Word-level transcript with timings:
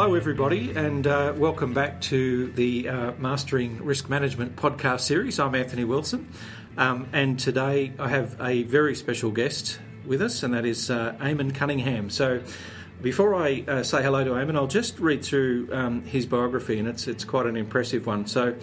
hello, 0.00 0.14
everybody, 0.14 0.70
and 0.70 1.06
uh, 1.06 1.30
welcome 1.36 1.74
back 1.74 2.00
to 2.00 2.50
the 2.52 2.88
uh, 2.88 3.12
Mastering 3.18 3.84
Risk 3.84 4.08
Management 4.08 4.56
podcast 4.56 5.00
series. 5.00 5.38
I'm 5.38 5.54
Anthony 5.54 5.84
Wilson, 5.84 6.26
um, 6.78 7.06
and 7.12 7.38
today 7.38 7.92
I 7.98 8.08
have 8.08 8.40
a 8.40 8.62
very 8.62 8.94
special 8.94 9.30
guest 9.30 9.78
with 10.06 10.22
us, 10.22 10.42
and 10.42 10.54
that 10.54 10.64
is 10.64 10.90
uh, 10.90 11.18
Eamon 11.20 11.54
Cunningham. 11.54 12.08
So, 12.08 12.40
before 13.02 13.34
I 13.34 13.62
uh, 13.68 13.82
say 13.82 14.02
hello 14.02 14.24
to 14.24 14.30
Eamon, 14.30 14.56
I'll 14.56 14.66
just 14.66 14.98
read 14.98 15.22
through 15.22 15.68
um, 15.70 16.02
his 16.04 16.24
biography, 16.24 16.78
and 16.78 16.88
it's 16.88 17.06
it's 17.06 17.24
quite 17.24 17.44
an 17.44 17.58
impressive 17.58 18.06
one. 18.06 18.26
So. 18.26 18.56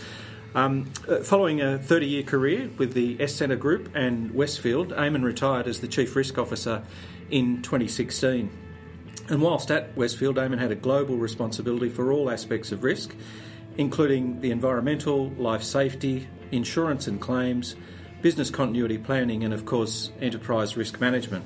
Um, 0.56 0.92
uh, 1.08 1.18
following 1.18 1.62
a 1.62 1.78
30 1.78 2.08
year 2.08 2.24
career 2.24 2.72
with 2.80 2.94
the 2.94 3.28
Scentre 3.28 3.58
Group 3.58 3.92
and 3.94 4.34
Westfield, 4.34 4.90
Eamon 4.90 5.24
retired 5.24 5.68
as 5.68 5.82
the 5.82 5.88
Chief 5.88 6.16
Risk 6.16 6.40
Officer 6.40 6.84
in 7.30 7.62
2016. 7.62 8.50
And 9.30 9.42
whilst 9.42 9.72
at 9.72 9.96
Westfield, 9.98 10.38
Eamon 10.38 10.60
had 10.60 10.72
a 10.72 10.76
global 10.76 11.18
responsibility 11.18 11.90
for 11.90 12.12
all 12.12 12.30
aspects 12.30 12.72
of 12.72 12.84
risk, 12.84 13.14
including 13.78 14.40
the 14.42 14.52
environmental, 14.52 15.30
life 15.32 15.64
safety, 15.64 16.28
insurance 16.52 17.08
and 17.08 17.20
claims, 17.20 17.76
business 18.22 18.50
continuity 18.50 18.98
planning, 18.98 19.44
and 19.44 19.54
of 19.54 19.66
course, 19.66 20.12
enterprise 20.22 20.78
risk 20.78 21.00
management. 21.02 21.46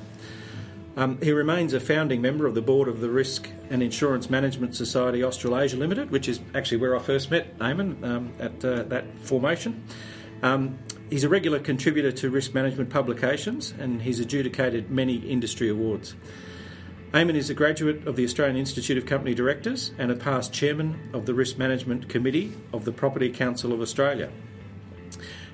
Um, 0.95 1.19
he 1.21 1.31
remains 1.31 1.73
a 1.73 1.79
founding 1.79 2.21
member 2.21 2.45
of 2.45 2.53
the 2.53 2.61
board 2.61 2.87
of 2.87 2.99
the 2.99 3.09
Risk 3.09 3.49
and 3.69 3.81
Insurance 3.81 4.29
Management 4.29 4.75
Society 4.75 5.23
Australasia 5.23 5.77
Limited, 5.77 6.11
which 6.11 6.27
is 6.27 6.41
actually 6.53 6.77
where 6.77 6.95
I 6.95 6.99
first 6.99 7.31
met 7.31 7.57
Eamon 7.59 8.03
um, 8.03 8.33
at 8.39 8.63
uh, 8.63 8.83
that 8.83 9.15
formation. 9.19 9.85
Um, 10.43 10.79
he's 11.09 11.23
a 11.23 11.29
regular 11.29 11.59
contributor 11.59 12.11
to 12.11 12.29
risk 12.29 12.53
management 12.53 12.89
publications 12.89 13.73
and 13.79 14.01
he's 14.01 14.19
adjudicated 14.19 14.89
many 14.89 15.15
industry 15.15 15.69
awards. 15.69 16.15
Eamon 17.13 17.35
is 17.35 17.49
a 17.49 17.53
graduate 17.53 18.07
of 18.07 18.15
the 18.15 18.23
Australian 18.23 18.55
Institute 18.55 18.97
of 18.97 19.05
Company 19.05 19.35
Directors 19.35 19.91
and 19.97 20.09
a 20.09 20.15
past 20.15 20.53
chairman 20.53 21.09
of 21.11 21.25
the 21.25 21.33
Risk 21.33 21.57
Management 21.57 22.07
Committee 22.07 22.53
of 22.71 22.85
the 22.85 22.93
Property 22.93 23.29
Council 23.29 23.73
of 23.73 23.81
Australia. 23.81 24.31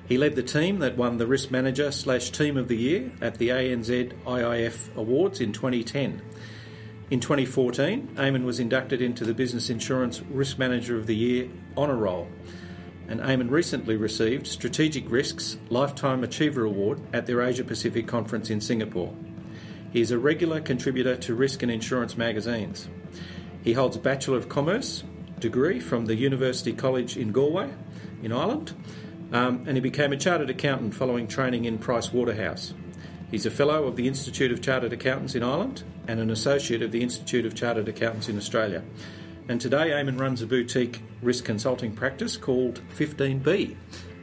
He 0.06 0.16
led 0.16 0.36
the 0.36 0.44
team 0.44 0.78
that 0.78 0.96
won 0.96 1.16
the 1.16 1.26
Risk 1.26 1.50
Manager 1.50 1.90
slash 1.90 2.30
Team 2.30 2.56
of 2.56 2.68
the 2.68 2.76
Year 2.76 3.10
at 3.20 3.38
the 3.38 3.48
ANZ 3.48 4.12
IIF 4.24 4.96
Awards 4.96 5.40
in 5.40 5.52
2010. 5.52 6.22
In 7.10 7.18
2014, 7.18 8.14
Eamon 8.14 8.44
was 8.44 8.60
inducted 8.60 9.02
into 9.02 9.24
the 9.24 9.34
Business 9.34 9.68
Insurance 9.68 10.22
Risk 10.30 10.58
Manager 10.58 10.96
of 10.96 11.08
the 11.08 11.16
Year 11.16 11.48
honour 11.76 11.96
roll. 11.96 12.28
And 13.08 13.18
Eamon 13.18 13.50
recently 13.50 13.96
received 13.96 14.46
Strategic 14.46 15.10
Risks 15.10 15.58
Lifetime 15.70 16.22
Achiever 16.22 16.62
Award 16.62 17.00
at 17.12 17.26
their 17.26 17.42
Asia 17.42 17.64
Pacific 17.64 18.06
Conference 18.06 18.48
in 18.48 18.60
Singapore. 18.60 19.12
He 19.92 20.00
is 20.00 20.10
a 20.10 20.18
regular 20.18 20.60
contributor 20.60 21.16
to 21.16 21.34
risk 21.34 21.62
and 21.62 21.72
insurance 21.72 22.16
magazines. 22.16 22.88
He 23.62 23.72
holds 23.72 23.96
a 23.96 24.00
Bachelor 24.00 24.36
of 24.36 24.48
Commerce 24.48 25.04
degree 25.40 25.80
from 25.80 26.06
the 26.06 26.16
University 26.16 26.72
College 26.72 27.16
in 27.16 27.32
Galway, 27.32 27.70
in 28.22 28.32
Ireland, 28.32 28.74
um, 29.32 29.64
and 29.66 29.76
he 29.76 29.80
became 29.80 30.12
a 30.12 30.16
chartered 30.16 30.50
accountant 30.50 30.94
following 30.94 31.26
training 31.26 31.64
in 31.64 31.78
Price 31.78 32.12
Waterhouse. 32.12 32.74
He's 33.30 33.46
a 33.46 33.50
fellow 33.50 33.84
of 33.84 33.96
the 33.96 34.08
Institute 34.08 34.50
of 34.52 34.62
Chartered 34.62 34.92
Accountants 34.92 35.34
in 35.34 35.42
Ireland 35.42 35.84
and 36.06 36.18
an 36.18 36.30
associate 36.30 36.82
of 36.82 36.92
the 36.92 37.02
Institute 37.02 37.44
of 37.44 37.54
Chartered 37.54 37.88
Accountants 37.88 38.28
in 38.28 38.38
Australia. 38.38 38.82
And 39.48 39.60
today, 39.60 39.90
Eamon 39.90 40.18
runs 40.18 40.40
a 40.40 40.46
boutique 40.46 41.02
risk 41.22 41.44
consulting 41.44 41.94
practice 41.94 42.36
called 42.36 42.80
15B. 42.96 43.76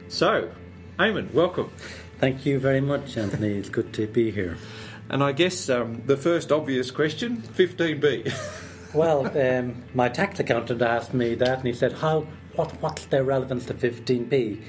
So, 0.08 0.50
Eamon, 0.98 1.32
welcome. 1.32 1.70
Thank 2.18 2.46
you 2.46 2.58
very 2.58 2.80
much, 2.80 3.16
Anthony. 3.16 3.54
It's 3.54 3.68
good 3.68 3.92
to 3.94 4.06
be 4.06 4.30
here. 4.30 4.56
And 5.08 5.22
I 5.22 5.32
guess 5.32 5.68
um, 5.68 6.02
the 6.06 6.16
first 6.16 6.50
obvious 6.50 6.90
question 6.90 7.38
15B. 7.38 8.32
well, 8.94 9.26
um, 9.38 9.84
my 9.94 10.08
tax 10.08 10.40
accountant 10.40 10.82
asked 10.82 11.14
me 11.14 11.34
that, 11.36 11.58
and 11.58 11.66
he 11.66 11.72
said, 11.72 11.94
"How? 11.94 12.26
What? 12.54 12.72
What's 12.82 13.06
their 13.06 13.24
relevance 13.24 13.66
to 13.66 13.74
15B?" 13.74 14.62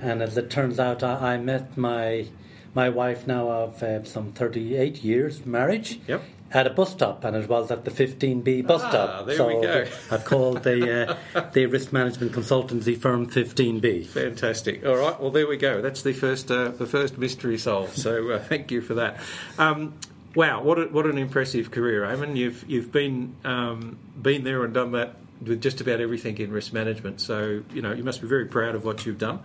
And 0.00 0.22
as 0.22 0.36
it 0.36 0.50
turns 0.50 0.78
out, 0.78 1.02
I, 1.02 1.34
I 1.34 1.36
met 1.38 1.76
my 1.76 2.26
my 2.74 2.88
wife 2.88 3.26
now 3.26 3.50
of 3.50 3.82
uh, 3.82 4.04
some 4.04 4.32
38 4.32 5.02
years 5.02 5.46
marriage. 5.46 6.00
Yep 6.06 6.22
at 6.52 6.66
a 6.66 6.70
bus 6.70 6.92
stop, 6.92 7.24
and 7.24 7.36
it 7.36 7.48
was 7.48 7.70
at 7.70 7.84
the 7.84 7.90
15B 7.90 8.66
bus 8.66 8.82
ah, 8.84 8.88
stop. 8.88 9.26
There 9.26 9.36
so 9.36 9.46
we 9.48 9.62
go. 9.62 9.86
I've 10.10 10.24
called 10.24 10.62
the 10.62 11.16
uh, 11.34 11.50
the 11.52 11.66
risk 11.66 11.92
management 11.92 12.32
consultancy 12.32 12.96
firm 12.96 13.26
15B. 13.26 14.06
Fantastic. 14.06 14.84
All 14.86 14.96
right. 14.96 15.20
Well, 15.20 15.30
there 15.30 15.46
we 15.46 15.56
go. 15.56 15.82
That's 15.82 16.02
the 16.02 16.12
first 16.12 16.50
uh, 16.50 16.68
the 16.68 16.86
first 16.86 17.18
mystery 17.18 17.58
solved. 17.58 17.96
So 17.96 18.30
uh, 18.30 18.38
thank 18.42 18.70
you 18.70 18.80
for 18.80 18.94
that. 18.94 19.18
Um, 19.58 19.94
wow, 20.34 20.62
what 20.62 20.78
a, 20.78 20.84
what 20.86 21.06
an 21.06 21.18
impressive 21.18 21.70
career, 21.70 22.02
Eamon. 22.02 22.36
You've 22.36 22.64
you've 22.68 22.92
been 22.92 23.34
um, 23.44 23.98
been 24.20 24.44
there 24.44 24.64
and 24.64 24.72
done 24.72 24.92
that 24.92 25.16
with 25.44 25.60
just 25.60 25.80
about 25.80 26.00
everything 26.00 26.38
in 26.38 26.52
risk 26.52 26.72
management. 26.72 27.20
So 27.20 27.62
you 27.72 27.82
know 27.82 27.92
you 27.92 28.04
must 28.04 28.20
be 28.20 28.28
very 28.28 28.46
proud 28.46 28.74
of 28.74 28.84
what 28.84 29.04
you've 29.04 29.18
done. 29.18 29.40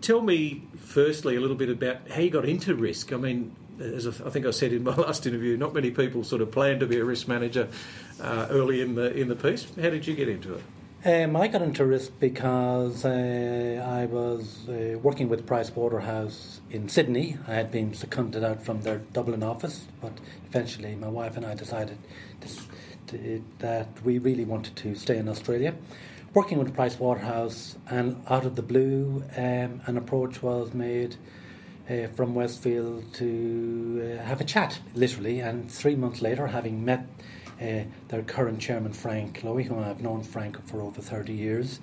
Tell 0.00 0.20
me 0.20 0.62
firstly 0.76 1.36
a 1.36 1.40
little 1.40 1.56
bit 1.56 1.68
about 1.68 2.08
how 2.10 2.20
you 2.20 2.30
got 2.30 2.44
into 2.44 2.74
risk. 2.74 3.12
I 3.12 3.16
mean, 3.16 3.56
as 3.80 4.06
I 4.06 4.30
think 4.30 4.46
I 4.46 4.50
said 4.50 4.72
in 4.72 4.84
my 4.84 4.94
last 4.96 5.26
interview, 5.26 5.56
not 5.56 5.74
many 5.74 5.90
people 5.90 6.24
sort 6.24 6.42
of 6.42 6.50
plan 6.50 6.80
to 6.80 6.86
be 6.86 6.98
a 6.98 7.04
risk 7.04 7.28
manager 7.28 7.68
uh, 8.20 8.46
early 8.50 8.80
in 8.80 8.94
the 8.94 9.14
in 9.14 9.28
the 9.28 9.36
piece. 9.36 9.66
How 9.76 9.90
did 9.90 10.06
you 10.06 10.14
get 10.14 10.28
into 10.28 10.54
it? 10.54 10.62
Um, 11.04 11.36
I 11.36 11.46
got 11.46 11.62
into 11.62 11.86
risk 11.86 12.12
because 12.18 13.04
uh, 13.04 13.86
I 13.86 14.06
was 14.06 14.68
uh, 14.68 14.98
working 14.98 15.28
with 15.28 15.46
Price 15.46 15.70
Waterhouse 15.70 16.60
in 16.68 16.88
Sydney. 16.88 17.36
I 17.46 17.54
had 17.54 17.70
been 17.70 17.94
seconded 17.94 18.42
out 18.42 18.64
from 18.64 18.82
their 18.82 18.98
Dublin 19.12 19.44
office, 19.44 19.86
but 20.00 20.12
eventually 20.48 20.96
my 20.96 21.06
wife 21.06 21.36
and 21.36 21.46
I 21.46 21.54
decided 21.54 21.98
to, 23.06 23.42
that 23.60 23.88
we 24.02 24.18
really 24.18 24.44
wanted 24.44 24.74
to 24.76 24.96
stay 24.96 25.16
in 25.16 25.28
Australia. 25.28 25.76
Working 26.34 26.58
with 26.58 26.74
Price 26.74 26.98
Waterhouse, 26.98 27.76
and 27.88 28.20
out 28.28 28.44
of 28.44 28.56
the 28.56 28.62
blue, 28.62 29.22
um, 29.36 29.82
an 29.86 29.96
approach 29.96 30.42
was 30.42 30.74
made 30.74 31.14
uh, 31.90 32.08
from 32.08 32.34
Westfield 32.34 33.12
to 33.14 34.18
uh, 34.18 34.24
have 34.24 34.40
a 34.40 34.44
chat, 34.44 34.80
literally. 34.94 35.40
And 35.40 35.70
three 35.70 35.96
months 35.96 36.20
later, 36.20 36.48
having 36.48 36.84
met 36.84 37.06
uh, 37.60 37.84
their 38.08 38.22
current 38.26 38.60
chairman, 38.60 38.92
Frank 38.92 39.40
Lowy, 39.42 39.64
whom 39.64 39.82
I've 39.82 40.02
known 40.02 40.22
Frank 40.22 40.66
for 40.66 40.80
over 40.80 41.00
30 41.00 41.32
years, 41.32 41.80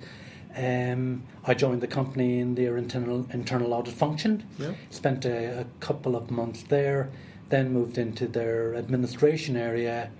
um, 0.56 1.24
I 1.44 1.54
joined 1.54 1.80
the 1.80 1.88
company 1.88 2.38
in 2.38 2.54
their 2.54 2.76
internal 2.76 3.26
internal 3.32 3.74
audit 3.74 3.94
function. 3.94 4.46
Yeah. 4.58 4.74
Spent 4.90 5.24
a, 5.24 5.60
a, 5.60 5.66
couple 5.80 6.14
of 6.14 6.30
months 6.30 6.62
there, 6.64 7.10
then 7.48 7.72
moved 7.72 7.98
into 7.98 8.28
their 8.28 8.76
administration 8.76 9.56
area. 9.56 10.10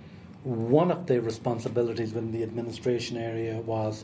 One 0.43 0.91
of 0.91 1.07
the 1.07 1.21
responsibilities 1.21 2.13
within 2.13 2.33
the 2.33 2.43
administration 2.43 3.15
area 3.17 3.61
was 3.61 4.03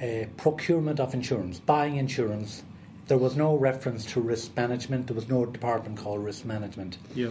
uh, 0.00 0.26
procurement 0.36 1.00
of 1.00 1.12
insurance, 1.12 1.58
buying 1.58 1.96
insurance 1.96 2.62
there 3.12 3.18
was 3.18 3.36
no 3.36 3.54
reference 3.54 4.06
to 4.06 4.22
risk 4.22 4.56
management. 4.56 5.06
There 5.06 5.14
was 5.14 5.28
no 5.28 5.44
department 5.44 5.98
called 5.98 6.24
risk 6.24 6.46
management. 6.46 6.96
Yeah. 7.14 7.28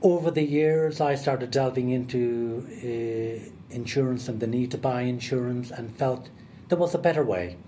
Over 0.00 0.30
the 0.30 0.42
years, 0.42 0.98
I 0.98 1.14
started 1.14 1.50
delving 1.50 1.90
into 1.90 2.64
uh, 2.82 3.50
insurance 3.68 4.28
and 4.28 4.40
the 4.40 4.46
need 4.46 4.70
to 4.70 4.78
buy 4.78 5.02
insurance, 5.02 5.70
and 5.70 5.94
felt 5.94 6.30
there 6.70 6.78
was 6.78 6.94
a 6.94 6.98
better 6.98 7.22
way. 7.22 7.58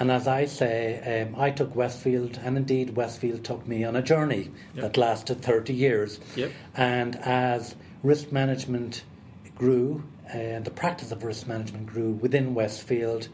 And 0.00 0.10
as 0.10 0.26
I 0.26 0.46
say, 0.46 1.22
um, 1.22 1.40
I 1.40 1.52
took 1.52 1.76
Westfield, 1.76 2.40
and 2.42 2.56
indeed 2.56 2.96
Westfield 2.96 3.44
took 3.44 3.68
me 3.68 3.84
on 3.84 3.94
a 3.94 4.02
journey 4.02 4.50
yep. 4.74 4.82
that 4.82 4.96
lasted 4.96 5.42
30 5.42 5.72
years. 5.72 6.18
Yep. 6.34 6.50
And 6.74 7.14
as 7.22 7.76
risk 8.02 8.32
management 8.32 9.04
grew, 9.54 10.02
and 10.26 10.64
the 10.64 10.72
practice 10.72 11.12
of 11.12 11.22
risk 11.22 11.46
management 11.46 11.86
grew 11.86 12.10
within 12.14 12.52
Westfield, 12.52 13.28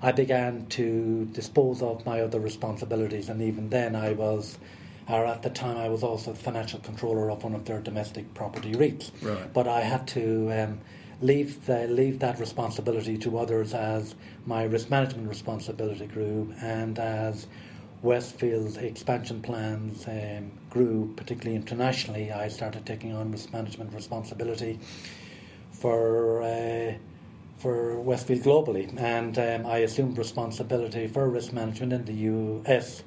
I 0.00 0.12
began 0.12 0.66
to 0.66 1.24
dispose 1.26 1.82
of 1.82 2.06
my 2.06 2.20
other 2.20 2.38
responsibilities, 2.38 3.28
and 3.28 3.42
even 3.42 3.68
then, 3.68 3.96
I 3.96 4.12
was, 4.12 4.58
or 5.08 5.26
at 5.26 5.42
the 5.42 5.50
time, 5.50 5.76
I 5.76 5.88
was 5.88 6.02
also 6.02 6.32
the 6.32 6.38
financial 6.38 6.78
controller 6.80 7.30
of 7.30 7.42
one 7.42 7.54
of 7.54 7.64
their 7.64 7.80
domestic 7.80 8.32
property 8.34 8.72
REITs. 8.72 9.10
Right. 9.22 9.52
But 9.52 9.66
I 9.66 9.80
had 9.80 10.06
to 10.08 10.52
um, 10.52 10.80
leave 11.20 11.66
the, 11.66 11.88
leave 11.88 12.20
that 12.20 12.38
responsibility 12.38 13.18
to 13.18 13.38
others 13.38 13.74
as 13.74 14.14
my 14.46 14.64
risk 14.64 14.88
management 14.88 15.28
responsibility 15.28 16.06
grew, 16.06 16.54
and 16.62 16.98
as 17.00 17.48
Westfield's 18.00 18.76
expansion 18.76 19.42
plans 19.42 20.06
um, 20.06 20.52
grew, 20.70 21.12
particularly 21.16 21.56
internationally, 21.56 22.30
I 22.30 22.46
started 22.46 22.86
taking 22.86 23.12
on 23.16 23.32
risk 23.32 23.52
management 23.52 23.92
responsibility 23.92 24.78
for. 25.72 26.42
Uh, 26.42 26.94
for 27.58 28.00
Westfield 28.00 28.42
globally, 28.42 28.96
and 28.98 29.38
um, 29.38 29.66
I 29.66 29.78
assumed 29.78 30.16
responsibility 30.16 31.06
for 31.06 31.28
risk 31.28 31.52
management 31.52 31.92
in 31.92 32.04
the 32.04 32.14
US. 32.14 33.02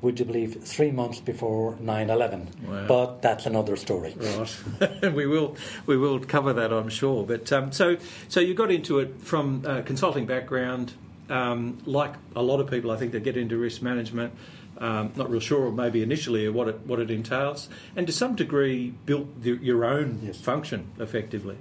Would 0.00 0.18
you 0.18 0.24
believe 0.24 0.64
three 0.64 0.90
months 0.90 1.20
before 1.20 1.74
9/11? 1.74 2.64
Wow. 2.66 2.86
But 2.88 3.22
that's 3.22 3.46
another 3.46 3.76
story. 3.76 4.14
Right, 4.16 5.12
we 5.14 5.26
will 5.26 5.56
we 5.86 5.96
will 5.96 6.18
cover 6.18 6.52
that, 6.52 6.72
I'm 6.72 6.88
sure. 6.88 7.24
But 7.24 7.52
um, 7.52 7.70
so 7.70 7.96
so 8.28 8.40
you 8.40 8.54
got 8.54 8.72
into 8.72 8.98
it 8.98 9.20
from 9.20 9.62
a 9.64 9.82
consulting 9.82 10.26
background, 10.26 10.92
um, 11.30 11.78
like 11.86 12.14
a 12.34 12.42
lot 12.42 12.58
of 12.58 12.68
people, 12.68 12.90
I 12.90 12.96
think, 12.96 13.12
that 13.12 13.22
get 13.22 13.36
into 13.36 13.56
risk 13.56 13.80
management. 13.80 14.34
Um, 14.78 15.12
not 15.14 15.30
real 15.30 15.38
sure, 15.38 15.70
maybe 15.70 16.02
initially, 16.02 16.48
what 16.48 16.66
it 16.66 16.80
what 16.84 16.98
it 16.98 17.08
entails, 17.08 17.68
and 17.94 18.04
to 18.08 18.12
some 18.12 18.34
degree 18.34 18.92
built 19.06 19.40
the, 19.40 19.52
your 19.62 19.84
own 19.84 20.18
yes. 20.24 20.40
function 20.40 20.90
effectively. 20.98 21.56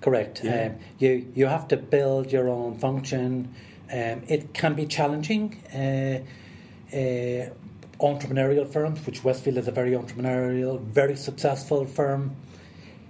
Correct. 0.00 0.42
Yeah. 0.44 0.66
Um, 0.66 0.76
you 0.98 1.26
you 1.34 1.46
have 1.46 1.68
to 1.68 1.76
build 1.76 2.32
your 2.32 2.48
own 2.48 2.78
function. 2.78 3.54
Um, 3.92 4.22
it 4.28 4.52
can 4.54 4.74
be 4.74 4.86
challenging. 4.86 5.56
Uh, 5.74 6.20
uh, 6.94 7.50
entrepreneurial 8.00 8.66
firms, 8.72 9.04
which 9.06 9.24
Westfield 9.24 9.58
is 9.58 9.66
a 9.68 9.72
very 9.72 9.90
entrepreneurial, 9.92 10.80
very 10.80 11.16
successful 11.16 11.84
firm. 11.84 12.36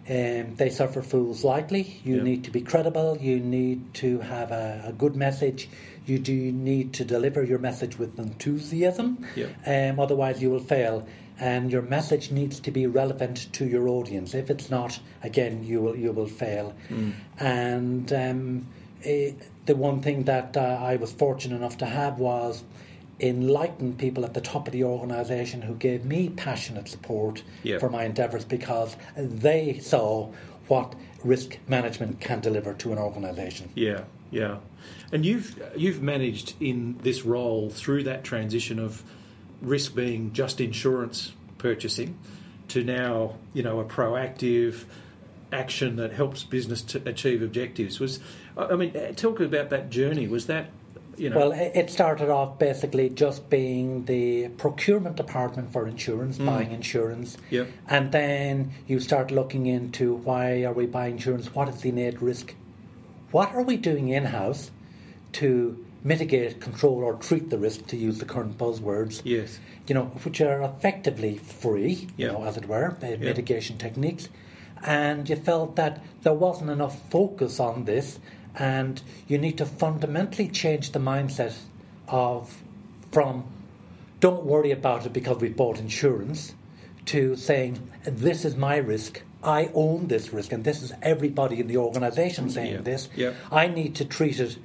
Um, 0.08 0.54
they 0.56 0.70
suffer 0.70 1.02
fools 1.02 1.44
lightly. 1.44 2.00
You 2.04 2.16
Yeah. 2.16 2.22
need 2.22 2.44
to 2.44 2.50
be 2.50 2.62
credible. 2.62 3.18
You 3.20 3.38
need 3.38 3.92
to 3.94 4.20
have 4.20 4.50
a, 4.50 4.84
a 4.86 4.92
good 4.92 5.14
message. 5.14 5.68
You 6.08 6.18
do 6.18 6.52
need 6.52 6.94
to 6.94 7.04
deliver 7.04 7.42
your 7.42 7.58
message 7.58 7.98
with 7.98 8.18
enthusiasm. 8.18 9.26
Yeah. 9.36 9.48
Um, 9.66 10.00
otherwise, 10.00 10.40
you 10.40 10.50
will 10.50 10.60
fail. 10.60 11.06
And 11.40 11.70
your 11.70 11.82
message 11.82 12.32
needs 12.32 12.58
to 12.60 12.70
be 12.72 12.86
relevant 12.86 13.52
to 13.52 13.64
your 13.64 13.88
audience. 13.88 14.34
If 14.34 14.50
it's 14.50 14.70
not, 14.70 14.98
again, 15.22 15.62
you 15.62 15.80
will 15.80 15.96
you 15.96 16.10
will 16.12 16.26
fail. 16.26 16.74
And 17.38 18.12
um, 18.12 18.66
eh, 19.04 19.32
the 19.66 19.76
one 19.76 20.00
thing 20.00 20.24
that 20.24 20.56
uh, 20.56 20.60
I 20.80 20.96
was 20.96 21.12
fortunate 21.12 21.54
enough 21.54 21.78
to 21.78 21.86
have 21.86 22.18
was 22.18 22.64
enlightened 23.20 23.98
people 23.98 24.24
at 24.24 24.34
the 24.34 24.40
top 24.40 24.66
of 24.66 24.72
the 24.72 24.84
organisation 24.84 25.62
who 25.62 25.74
gave 25.74 26.04
me 26.04 26.28
passionate 26.28 26.88
support 26.88 27.42
for 27.78 27.90
my 27.90 28.04
endeavours 28.04 28.44
because 28.44 28.96
they 29.16 29.78
saw 29.80 30.30
what 30.68 30.94
risk 31.24 31.58
management 31.66 32.20
can 32.20 32.40
deliver 32.40 32.74
to 32.74 32.92
an 32.92 32.98
organisation. 32.98 33.70
Yeah, 33.74 34.04
yeah. 34.30 34.58
And 35.12 35.24
you've 35.24 35.60
you've 35.76 36.02
managed 36.02 36.54
in 36.60 36.98
this 37.02 37.24
role 37.24 37.70
through 37.70 38.04
that 38.04 38.24
transition 38.24 38.78
of 38.78 39.02
risk 39.62 39.94
being 39.94 40.32
just 40.32 40.60
insurance 40.60 41.32
purchasing 41.58 42.18
to 42.68 42.84
now, 42.84 43.36
you 43.54 43.62
know, 43.62 43.80
a 43.80 43.84
proactive 43.84 44.84
action 45.50 45.96
that 45.96 46.12
helps 46.12 46.44
business 46.44 46.82
to 46.82 47.02
achieve 47.08 47.42
objectives. 47.42 47.98
Was 47.98 48.20
I 48.56 48.76
mean, 48.76 48.92
eh, 48.94 49.12
talk 49.12 49.40
about 49.40 49.70
that 49.70 49.90
journey. 49.90 50.26
Was 50.26 50.46
that 50.46 50.70
you 51.16 51.30
know? 51.30 51.38
Well, 51.38 51.52
it 51.52 51.90
started 51.90 52.30
off 52.30 52.58
basically 52.58 53.08
just 53.10 53.48
being 53.50 54.04
the 54.04 54.48
procurement 54.50 55.16
department 55.16 55.72
for 55.72 55.86
insurance, 55.86 56.38
mm. 56.38 56.46
buying 56.46 56.72
insurance. 56.72 57.36
Yep. 57.50 57.68
And 57.88 58.12
then 58.12 58.72
you 58.86 59.00
start 59.00 59.30
looking 59.30 59.66
into 59.66 60.14
why 60.14 60.64
are 60.64 60.72
we 60.72 60.86
buying 60.86 61.14
insurance? 61.14 61.54
What 61.54 61.68
is 61.68 61.80
the 61.80 61.88
innate 61.88 62.20
risk? 62.22 62.54
What 63.30 63.54
are 63.54 63.62
we 63.62 63.76
doing 63.76 64.08
in 64.08 64.24
house 64.24 64.70
to 65.32 65.84
mitigate, 66.02 66.60
control, 66.60 67.04
or 67.04 67.14
treat 67.14 67.50
the 67.50 67.58
risk, 67.58 67.86
to 67.88 67.96
use 67.96 68.18
the 68.18 68.24
current 68.24 68.56
buzzwords? 68.56 69.20
yes. 69.24 69.58
you 69.86 69.94
know, 69.94 70.06
which 70.22 70.40
are 70.40 70.62
effectively 70.62 71.38
free, 71.38 72.08
you 72.16 72.26
know, 72.28 72.44
as 72.44 72.56
it 72.56 72.66
were, 72.66 72.96
uh, 73.02 73.06
mitigation 73.18 73.78
techniques. 73.78 74.28
And 74.82 75.28
you 75.28 75.36
felt 75.36 75.76
that 75.76 76.02
there 76.22 76.32
wasn't 76.32 76.70
enough 76.70 77.10
focus 77.10 77.58
on 77.58 77.84
this, 77.84 78.18
and 78.54 79.00
you 79.26 79.38
need 79.38 79.58
to 79.58 79.66
fundamentally 79.66 80.48
change 80.48 80.92
the 80.92 80.98
mindset 80.98 81.56
of 82.06 82.62
from 83.10 83.44
don't 84.20 84.44
worry 84.44 84.70
about 84.70 85.06
it 85.06 85.12
because 85.12 85.38
we 85.38 85.48
bought 85.48 85.78
insurance 85.78 86.54
to 87.06 87.36
saying 87.36 87.90
this 88.04 88.44
is 88.44 88.56
my 88.56 88.76
risk. 88.76 89.22
I 89.42 89.70
own 89.74 90.08
this 90.08 90.32
risk, 90.32 90.52
and 90.52 90.64
this 90.64 90.82
is 90.82 90.92
everybody 91.02 91.60
in 91.60 91.66
the 91.68 91.76
organisation 91.76 92.50
saying 92.50 92.72
Yeah. 92.74 92.80
this. 92.80 93.08
Yeah. 93.16 93.32
I 93.52 93.68
need 93.68 93.94
to 93.96 94.04
treat 94.04 94.40
it, 94.40 94.58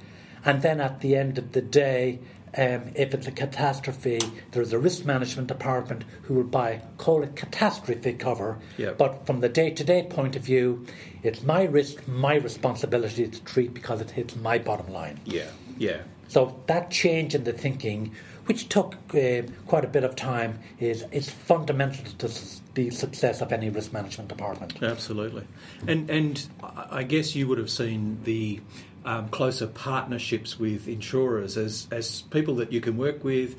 and 0.44 0.62
then 0.62 0.80
at 0.80 1.00
the 1.00 1.16
end 1.16 1.38
of 1.38 1.52
the 1.52 1.62
day, 1.62 2.18
um, 2.56 2.90
if 2.94 3.14
it's 3.14 3.26
a 3.26 3.32
catastrophe, 3.32 4.20
there's 4.52 4.72
a 4.72 4.78
risk 4.78 5.04
management 5.04 5.48
department 5.48 6.04
who 6.22 6.34
will 6.34 6.44
buy, 6.44 6.80
call 6.98 7.22
it 7.24 7.34
catastrophe 7.34 8.12
cover. 8.12 8.58
Yeah. 8.76 8.92
But 8.96 9.26
from 9.26 9.40
the 9.40 9.48
day 9.48 9.70
to 9.70 9.82
day 9.84 10.04
point 10.08 10.36
of 10.36 10.42
view, 10.42 10.86
it's 11.22 11.42
my 11.42 11.64
risk, 11.64 12.06
my 12.06 12.36
responsibility 12.36 13.26
to 13.26 13.42
treat 13.44 13.74
because 13.74 14.00
it 14.00 14.10
hits 14.12 14.36
my 14.36 14.58
bottom 14.58 14.92
line. 14.92 15.20
Yeah. 15.24 15.46
Yeah. 15.78 15.98
So 16.28 16.60
that 16.66 16.90
change 16.90 17.34
in 17.34 17.44
the 17.44 17.52
thinking, 17.52 18.12
which 18.46 18.68
took 18.68 18.94
uh, 19.14 19.42
quite 19.66 19.84
a 19.84 19.88
bit 19.88 20.04
of 20.04 20.16
time, 20.16 20.58
is 20.78 21.04
is 21.12 21.30
fundamental 21.30 22.04
to 22.18 22.28
the 22.74 22.90
success 22.90 23.40
of 23.40 23.52
any 23.52 23.70
risk 23.70 23.92
management 23.92 24.28
department. 24.28 24.82
Absolutely, 24.82 25.46
and 25.86 26.10
and 26.10 26.46
I 26.90 27.02
guess 27.02 27.34
you 27.34 27.48
would 27.48 27.58
have 27.58 27.70
seen 27.70 28.20
the 28.24 28.60
um, 29.04 29.28
closer 29.28 29.66
partnerships 29.66 30.58
with 30.58 30.88
insurers 30.88 31.56
as 31.56 31.86
as 31.90 32.22
people 32.22 32.56
that 32.56 32.72
you 32.72 32.80
can 32.80 32.96
work 32.96 33.24
with, 33.24 33.56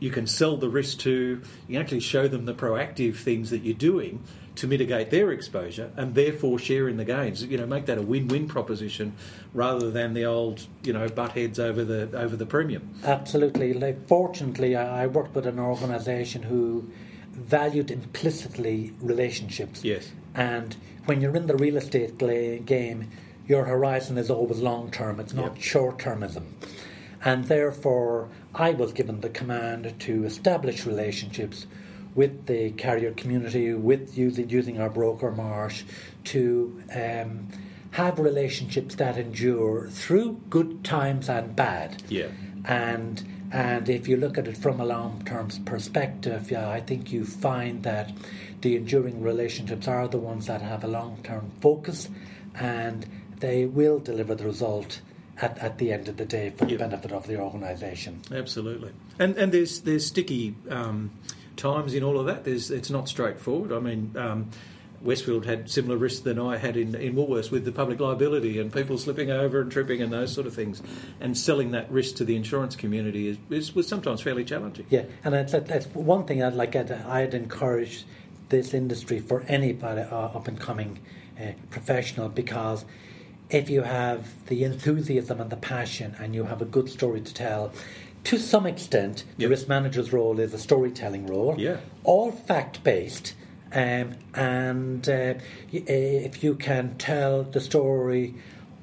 you 0.00 0.10
can 0.10 0.26
sell 0.26 0.56
the 0.56 0.68
risk 0.68 0.98
to, 1.00 1.42
you 1.66 1.74
can 1.74 1.76
actually 1.76 2.00
show 2.00 2.28
them 2.28 2.44
the 2.44 2.54
proactive 2.54 3.16
things 3.16 3.50
that 3.50 3.62
you're 3.62 3.74
doing 3.74 4.22
to 4.58 4.66
mitigate 4.66 5.10
their 5.10 5.30
exposure 5.30 5.92
and 5.96 6.14
therefore 6.14 6.58
share 6.58 6.88
in 6.88 6.96
the 6.96 7.04
gains. 7.04 7.44
You 7.44 7.58
know, 7.58 7.66
make 7.66 7.86
that 7.86 7.96
a 7.96 8.02
win-win 8.02 8.48
proposition 8.48 9.14
rather 9.54 9.90
than 9.90 10.14
the 10.14 10.24
old 10.24 10.66
you 10.82 10.92
know 10.92 11.08
butt 11.08 11.32
heads 11.32 11.58
over 11.60 11.84
the 11.84 12.10
over 12.18 12.36
the 12.36 12.46
premium. 12.46 12.90
Absolutely. 13.04 13.72
Like, 13.72 14.06
fortunately, 14.08 14.74
I 14.74 15.06
worked 15.06 15.34
with 15.34 15.46
an 15.46 15.58
organisation 15.60 16.42
who 16.42 16.90
valued 17.32 17.90
implicitly 17.90 18.92
relationships. 19.00 19.84
Yes. 19.84 20.10
And 20.34 20.76
when 21.04 21.20
you're 21.20 21.36
in 21.36 21.46
the 21.46 21.56
real 21.56 21.76
estate 21.76 22.18
game, 22.18 23.10
your 23.46 23.64
horizon 23.64 24.18
is 24.18 24.28
always 24.28 24.58
long 24.58 24.90
term. 24.90 25.20
It's 25.20 25.32
not 25.32 25.54
Yep. 25.54 25.62
short 25.62 25.98
termism. 25.98 26.42
And 27.24 27.44
therefore, 27.44 28.28
I 28.54 28.70
was 28.70 28.92
given 28.92 29.20
the 29.20 29.28
command 29.28 29.94
to 30.00 30.24
establish 30.24 30.84
relationships 30.84 31.66
with 32.14 32.46
the 32.46 32.70
carrier 32.72 33.12
community, 33.12 33.72
with 33.74 34.16
using, 34.16 34.48
using 34.48 34.80
our 34.80 34.90
broker 34.90 35.30
Marsh, 35.30 35.84
to 36.24 36.82
um, 36.94 37.48
have 37.92 38.18
relationships 38.18 38.94
that 38.96 39.16
endure 39.16 39.88
through 39.88 40.40
good 40.50 40.84
times 40.84 41.28
and 41.28 41.54
bad. 41.54 42.02
Yeah. 42.08 42.28
And 42.64 43.24
and 43.50 43.88
if 43.88 44.06
you 44.08 44.18
look 44.18 44.36
at 44.36 44.46
it 44.46 44.58
from 44.58 44.78
a 44.80 44.84
long 44.84 45.22
term 45.24 45.48
perspective, 45.64 46.50
yeah, 46.50 46.68
I 46.68 46.80
think 46.80 47.12
you 47.12 47.24
find 47.24 47.82
that 47.84 48.12
the 48.60 48.76
enduring 48.76 49.22
relationships 49.22 49.88
are 49.88 50.06
the 50.08 50.18
ones 50.18 50.46
that 50.46 50.60
have 50.60 50.84
a 50.84 50.88
long 50.88 51.20
term 51.22 51.50
focus 51.60 52.08
and 52.54 53.06
they 53.40 53.64
will 53.64 54.00
deliver 54.00 54.34
the 54.34 54.44
result 54.44 55.00
at, 55.40 55.56
at 55.58 55.78
the 55.78 55.92
end 55.92 56.08
of 56.08 56.16
the 56.16 56.24
day 56.24 56.50
for 56.50 56.66
the 56.66 56.76
benefit 56.76 57.12
of 57.12 57.26
the 57.26 57.38
organisation. 57.40 58.20
Absolutely, 58.32 58.92
and 59.18 59.36
and 59.36 59.52
there's 59.52 59.80
there's 59.82 60.06
sticky 60.06 60.54
um, 60.68 61.10
times 61.58 61.94
in 61.94 62.02
all 62.02 62.18
of 62.18 62.26
that. 62.26 62.44
There's 62.44 62.70
it's 62.70 62.90
not 62.90 63.08
straightforward. 63.08 63.72
I 63.72 63.80
mean, 63.80 64.14
um, 64.16 64.50
Westfield 65.02 65.44
had 65.44 65.70
similar 65.70 65.96
risks 65.96 66.20
than 66.20 66.38
I 66.38 66.56
had 66.56 66.76
in 66.76 66.94
in 66.94 67.14
Woolworths 67.14 67.50
with 67.50 67.64
the 67.64 67.72
public 67.72 68.00
liability 68.00 68.58
and 68.58 68.72
people 68.72 68.96
slipping 68.96 69.30
over 69.30 69.60
and 69.60 69.70
tripping 69.70 70.00
and 70.00 70.12
those 70.12 70.32
sort 70.32 70.46
of 70.46 70.54
things, 70.54 70.82
and 71.20 71.36
selling 71.36 71.72
that 71.72 71.90
risk 71.90 72.16
to 72.16 72.24
the 72.24 72.36
insurance 72.36 72.76
community 72.76 73.28
is, 73.28 73.38
is 73.50 73.74
was 73.74 73.86
sometimes 73.86 74.22
fairly 74.22 74.44
challenging. 74.44 74.86
Yeah, 74.88 75.04
and 75.24 75.34
that's, 75.34 75.52
it's 75.52 75.86
one 75.88 76.24
thing 76.24 76.42
I'd 76.42 76.54
like 76.54 76.74
I'd, 76.74 76.90
I'd 76.90 77.34
encourage 77.34 78.04
this 78.48 78.72
industry 78.72 79.20
for 79.20 79.42
anybody 79.42 80.00
uh, 80.00 80.16
up 80.16 80.48
and 80.48 80.58
coming 80.58 80.98
uh, 81.38 81.52
professional 81.70 82.28
because 82.28 82.84
if 83.50 83.70
you 83.70 83.82
have 83.82 84.46
the 84.46 84.64
enthusiasm 84.64 85.40
and 85.40 85.50
the 85.50 85.56
passion 85.56 86.14
and 86.18 86.34
you 86.34 86.44
have 86.44 86.60
a 86.60 86.66
good 86.66 86.88
story 86.88 87.20
to 87.20 87.32
tell, 87.32 87.72
to 88.24 88.38
some 88.38 88.66
extent, 88.66 89.24
the 89.36 89.42
Yep. 89.42 89.50
risk 89.50 89.68
manager's 89.68 90.12
role 90.12 90.38
is 90.40 90.52
a 90.54 90.58
storytelling 90.58 91.26
role. 91.26 91.54
Yeah. 91.58 91.78
All 92.04 92.30
fact 92.30 92.82
based. 92.84 93.34
Um, 93.72 94.14
and 94.34 95.06
uh, 95.08 95.12
uh, 95.12 95.38
if 95.72 96.42
you 96.42 96.54
can 96.54 96.96
tell 96.96 97.42
the 97.42 97.60
story, 97.60 98.34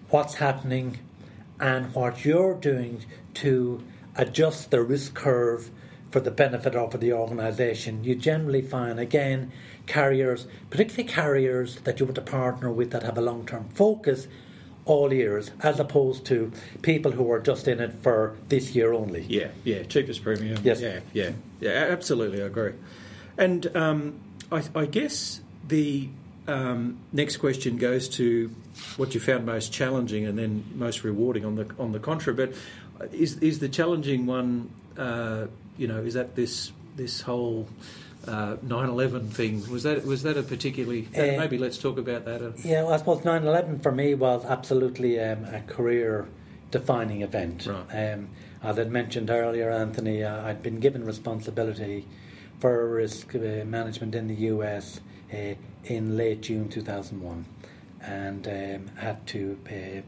what's 0.09 0.35
happening, 0.35 0.99
and 1.59 1.93
what 1.95 2.23
you're 2.25 2.53
doing 2.53 3.03
to 3.35 3.81
adjust 4.15 4.71
the 4.71 4.81
risk 4.81 5.13
curve 5.15 5.71
for 6.11 6.19
the 6.19 6.31
benefit 6.31 6.75
of 6.75 6.99
the 6.99 7.11
organisation, 7.11 8.03
you 8.03 8.15
generally 8.15 8.61
find 8.61 8.99
again 8.99 9.51
carriers, 9.87 10.47
particularly 10.69 11.03
carriers 11.09 11.77
that 11.83 11.99
you 11.99 12.05
want 12.05 12.15
to 12.15 12.21
partner 12.21 12.71
with 12.71 12.91
that 12.91 13.03
have 13.03 13.17
a 13.17 13.21
long 13.21 13.45
term 13.45 13.67
focus 13.73 14.27
all 14.85 15.11
years, 15.11 15.51
as 15.61 15.79
opposed 15.79 16.25
to 16.25 16.51
people 16.81 17.11
who 17.11 17.31
are 17.31 17.39
just 17.39 17.67
in 17.67 17.79
it 17.79 17.93
for 18.01 18.35
this 18.49 18.75
year 18.75 18.93
only. 18.93 19.21
Yeah, 19.23 19.49
yeah, 19.63 19.83
cheapest 19.83 20.23
premium. 20.23 20.59
Yes. 20.63 20.79
Yeah, 20.79 20.99
yeah, 21.13 21.31
yeah, 21.59 21.87
absolutely, 21.89 22.41
I 22.41 22.45
agree. 22.45 22.73
And 23.37 23.75
um, 23.75 24.19
I, 24.51 24.63
I 24.75 24.85
guess 24.85 25.41
the 25.67 26.09
um, 26.47 26.99
next 27.11 27.37
question 27.37 27.77
goes 27.77 28.07
to 28.09 28.53
what 28.97 29.13
you 29.13 29.19
found 29.19 29.45
most 29.45 29.73
challenging 29.73 30.25
and 30.25 30.37
then 30.37 30.63
most 30.75 31.03
rewarding 31.03 31.45
on 31.45 31.55
the 31.55 31.67
on 31.79 31.91
the 31.91 31.99
contrary. 31.99 32.35
But 32.97 33.13
is 33.13 33.37
is 33.39 33.59
the 33.59 33.69
challenging 33.69 34.25
one? 34.25 34.69
Uh, 34.97 35.47
you 35.77 35.87
know, 35.87 36.01
is 36.03 36.13
that 36.13 36.35
this 36.35 36.71
this 36.95 37.21
whole 37.21 37.67
uh, 38.27 38.57
9/11 38.65 39.29
thing? 39.31 39.69
Was 39.69 39.83
that 39.83 40.05
was 40.05 40.23
that 40.23 40.37
a 40.37 40.43
particularly? 40.43 41.07
Uh, 41.15 41.37
maybe 41.39 41.57
let's 41.57 41.77
talk 41.77 41.97
about 41.97 42.25
that. 42.25 42.41
Uh, 42.41 42.51
Yeah, 42.63 42.83
well, 42.83 42.93
I 42.93 42.97
suppose 42.97 43.23
9 43.25 43.43
11 43.45 43.79
for 43.79 43.91
me 43.91 44.13
was 44.15 44.43
absolutely 44.45 45.19
um, 45.19 45.45
a 45.45 45.61
career 45.61 46.27
defining 46.71 47.21
event. 47.21 47.67
Right. 47.67 48.13
Um, 48.13 48.29
as 48.63 48.79
I'd 48.79 48.91
mentioned 48.91 49.29
earlier, 49.29 49.69
Anthony, 49.69 50.23
uh, 50.23 50.45
I'd 50.47 50.63
been 50.63 50.79
given 50.79 51.05
responsibility 51.05 52.05
for 52.59 52.89
risk 52.89 53.35
uh, 53.35 53.63
management 53.65 54.15
in 54.15 54.27
the 54.27 54.35
US 54.53 54.99
uh, 55.33 55.53
in 55.83 56.17
late 56.17 56.41
June 56.41 56.69
2001. 56.69 57.45
and 58.01 58.47
um, 58.47 58.95
had 58.97 59.25
to 59.27 59.57
uh, 59.67 60.01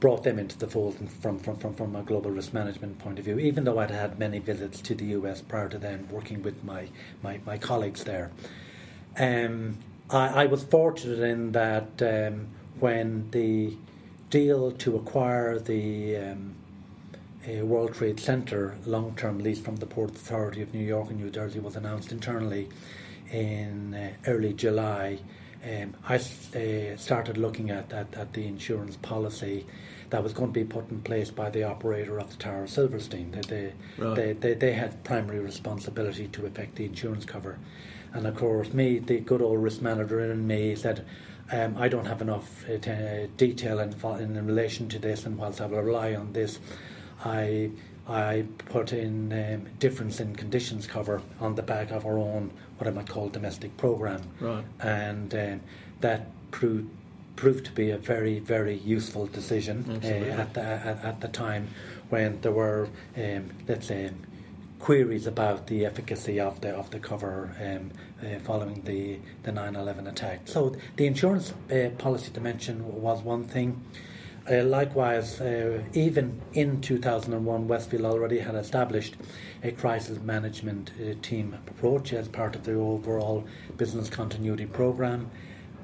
brought 0.00 0.22
them 0.22 0.38
into 0.38 0.56
the 0.56 0.68
fold 0.68 0.96
from, 0.96 1.38
from, 1.38 1.56
from, 1.56 1.74
from 1.74 1.96
a 1.96 2.02
global 2.02 2.30
risk 2.30 2.52
management 2.52 2.98
point 2.98 3.18
of 3.18 3.24
view, 3.24 3.38
even 3.38 3.64
though 3.64 3.78
I'd 3.78 3.90
had 3.90 4.18
many 4.18 4.38
visits 4.38 4.80
to 4.82 4.94
the 4.94 5.06
US 5.06 5.40
prior 5.40 5.68
to 5.68 5.78
then 5.78 6.08
working 6.10 6.42
with 6.42 6.62
my, 6.62 6.88
my, 7.22 7.40
my 7.44 7.58
colleagues 7.58 8.04
there. 8.04 8.30
Um, 9.18 9.78
I, 10.10 10.44
I, 10.44 10.46
was 10.46 10.62
fortunate 10.62 11.20
in 11.20 11.52
that 11.52 12.00
um, 12.00 12.48
when 12.78 13.30
the 13.32 13.76
deal 14.30 14.70
to 14.70 14.96
acquire 14.96 15.58
the 15.58 16.16
um, 16.16 16.54
World 17.46 17.94
Trade 17.94 18.20
Center 18.20 18.76
long 18.86 19.14
term 19.16 19.38
lease 19.38 19.60
from 19.60 19.76
the 19.76 19.86
Port 19.86 20.10
Authority 20.10 20.62
of 20.62 20.72
New 20.72 20.84
York 20.84 21.10
and 21.10 21.18
New 21.18 21.30
Jersey 21.30 21.58
was 21.58 21.76
announced 21.76 22.12
internally 22.12 22.68
in 23.32 23.94
uh, 23.94 24.12
early 24.26 24.52
July. 24.52 25.18
Um, 25.64 25.94
I 26.08 26.16
uh, 26.16 26.96
started 26.96 27.36
looking 27.36 27.70
at, 27.70 27.92
at, 27.92 28.14
at, 28.14 28.32
the 28.32 28.46
insurance 28.46 28.96
policy 28.96 29.66
that 30.10 30.22
was 30.22 30.32
going 30.32 30.52
to 30.52 30.52
be 30.52 30.64
put 30.64 30.88
in 30.90 31.00
place 31.02 31.30
by 31.30 31.50
the 31.50 31.64
operator 31.64 32.18
of 32.18 32.30
the 32.30 32.36
Tower 32.36 32.64
of 32.64 32.70
Silverstein. 32.70 33.32
They, 33.32 33.40
they, 33.40 33.72
right. 33.98 34.14
they, 34.14 34.32
they, 34.34 34.54
they, 34.54 34.72
had 34.72 35.02
primary 35.02 35.40
responsibility 35.40 36.28
to 36.28 36.46
effect 36.46 36.76
the 36.76 36.84
insurance 36.84 37.24
cover. 37.24 37.58
And 38.12 38.26
of 38.26 38.36
course, 38.36 38.72
me, 38.72 39.00
the 39.00 39.18
good 39.18 39.42
old 39.42 39.62
risk 39.62 39.82
manager 39.82 40.20
in 40.20 40.46
me, 40.46 40.76
said, 40.76 41.04
um, 41.50 41.76
I 41.76 41.88
don't 41.88 42.06
have 42.06 42.22
enough 42.22 42.64
uh, 42.68 43.26
detail 43.36 43.80
in, 43.80 43.92
in 44.20 44.46
relation 44.46 44.88
to 44.90 44.98
this, 44.98 45.26
and 45.26 45.36
whilst 45.36 45.60
I 45.60 45.66
will 45.66 45.82
rely 45.82 46.14
on 46.14 46.32
this, 46.34 46.60
I 47.24 47.70
I 48.08 48.46
put 48.70 48.92
in 48.92 49.32
um, 49.32 49.68
difference 49.78 50.18
in 50.18 50.34
conditions 50.34 50.86
cover 50.86 51.20
on 51.40 51.56
the 51.56 51.62
back 51.62 51.90
of 51.90 52.06
our 52.06 52.18
own 52.18 52.50
what 52.78 52.86
I 52.86 52.90
might 52.90 53.08
call 53.08 53.28
domestic 53.28 53.76
program, 53.76 54.22
right. 54.40 54.64
and 54.80 55.34
um, 55.34 55.60
that 56.00 56.28
proved 56.50 56.90
proved 57.36 57.64
to 57.64 57.72
be 57.72 57.90
a 57.90 57.98
very 57.98 58.40
very 58.40 58.74
useful 58.74 59.26
decision 59.26 60.00
uh, 60.02 60.06
at 60.42 60.54
the 60.54 60.60
at, 60.60 61.04
at, 61.04 61.20
the 61.20 61.28
time 61.28 61.68
when 62.08 62.40
there 62.40 62.50
were 62.50 62.88
um, 63.16 63.50
let's 63.68 63.86
say 63.86 64.10
queries 64.80 65.26
about 65.26 65.68
the 65.68 65.86
efficacy 65.86 66.40
of 66.40 66.60
the 66.60 66.70
of 66.70 66.90
the 66.90 66.98
cover 66.98 67.54
um, 67.60 67.90
uh, 68.22 68.38
following 68.40 68.82
the 68.82 69.18
the 69.42 69.52
9/11 69.52 70.08
attack. 70.08 70.40
So 70.46 70.74
the 70.96 71.06
insurance 71.06 71.52
uh, 71.70 71.90
policy 71.98 72.30
dimension 72.32 73.00
was 73.02 73.22
one 73.22 73.44
thing. 73.44 73.84
Uh, 74.50 74.62
likewise, 74.62 75.40
uh, 75.40 75.82
even 75.92 76.40
in 76.54 76.80
2001, 76.80 77.68
Westfield 77.68 78.04
already 78.04 78.38
had 78.38 78.54
established 78.54 79.16
a 79.62 79.70
crisis 79.72 80.18
management 80.20 80.90
uh, 81.00 81.14
team 81.20 81.58
approach 81.66 82.12
as 82.12 82.28
part 82.28 82.56
of 82.56 82.64
the 82.64 82.72
overall 82.72 83.44
business 83.76 84.08
continuity 84.08 84.64
program. 84.64 85.30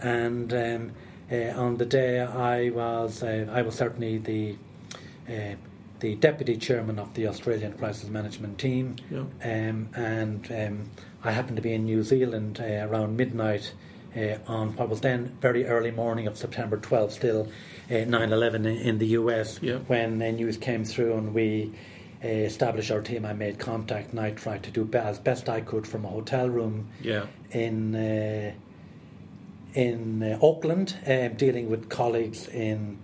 And 0.00 0.52
um, 0.54 0.92
uh, 1.30 1.60
on 1.60 1.76
the 1.76 1.84
day 1.84 2.20
I 2.20 2.70
was, 2.70 3.22
uh, 3.22 3.46
I 3.50 3.62
was 3.62 3.74
certainly 3.74 4.18
the 4.18 4.56
uh, 5.28 5.56
the 6.00 6.14
deputy 6.16 6.56
chairman 6.58 6.98
of 6.98 7.14
the 7.14 7.26
Australian 7.26 7.72
crisis 7.72 8.10
management 8.10 8.58
team, 8.58 8.96
yeah. 9.10 9.20
um, 9.20 9.88
and 9.94 10.52
um, 10.52 10.90
I 11.22 11.30
happened 11.30 11.56
to 11.56 11.62
be 11.62 11.72
in 11.72 11.84
New 11.84 12.02
Zealand 12.02 12.60
around 12.60 13.16
midnight 13.16 13.72
on 14.46 14.76
what 14.76 14.88
was 14.88 15.00
then 15.00 15.36
very 15.40 15.66
early 15.66 15.90
morning 15.90 16.26
of 16.26 16.36
September 16.36 16.76
12th, 16.78 17.12
still. 17.12 17.48
9/11 17.88 18.64
in 18.82 18.98
the 18.98 19.08
US 19.08 19.58
yeah. 19.60 19.76
when 19.88 20.18
news 20.18 20.56
came 20.56 20.84
through 20.84 21.14
and 21.14 21.34
we 21.34 21.70
uh, 22.24 22.28
established 22.28 22.90
our 22.90 23.02
team. 23.02 23.26
I 23.26 23.34
made 23.34 23.58
contact 23.58 24.12
and 24.12 24.20
I 24.20 24.30
tried 24.30 24.62
to 24.62 24.70
do 24.70 24.88
as 24.94 25.18
best 25.18 25.48
I 25.50 25.60
could 25.60 25.86
from 25.86 26.06
a 26.06 26.08
hotel 26.08 26.48
room 26.48 26.88
yeah. 27.02 27.26
in 27.50 27.94
uh, 27.94 28.52
in 29.74 30.22
uh, 30.22 30.38
Auckland, 30.40 30.96
um, 31.06 31.34
dealing 31.34 31.68
with 31.68 31.90
colleagues 31.90 32.48
in 32.48 32.98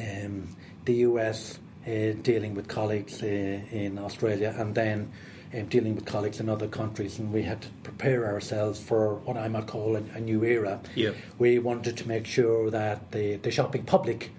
um, 0.00 0.48
the 0.86 0.94
US, 0.94 1.58
uh, 1.58 1.60
dealing 1.86 2.54
with 2.54 2.68
colleagues 2.68 3.22
uh, 3.22 3.26
in 3.26 3.98
Australia, 3.98 4.54
and 4.58 4.74
then 4.74 5.12
um, 5.54 5.66
dealing 5.66 5.94
with 5.94 6.04
colleagues 6.04 6.40
in 6.40 6.48
other 6.48 6.68
countries, 6.68 7.18
and 7.18 7.32
we 7.32 7.42
had 7.42 7.62
to 7.62 7.68
prepare 7.82 8.26
ourselves 8.26 8.80
for 8.80 9.14
what 9.24 9.36
I 9.36 9.48
might 9.48 9.66
call 9.66 9.96
a, 9.96 10.02
a 10.14 10.20
new 10.20 10.44
era. 10.44 10.80
Yeah. 10.94 11.12
We 11.38 11.58
wanted 11.58 11.96
to 11.98 12.08
make 12.08 12.26
sure 12.26 12.70
that 12.70 13.12
the, 13.12 13.36
the 13.36 13.50
shopping 13.50 13.84
public 13.84 14.32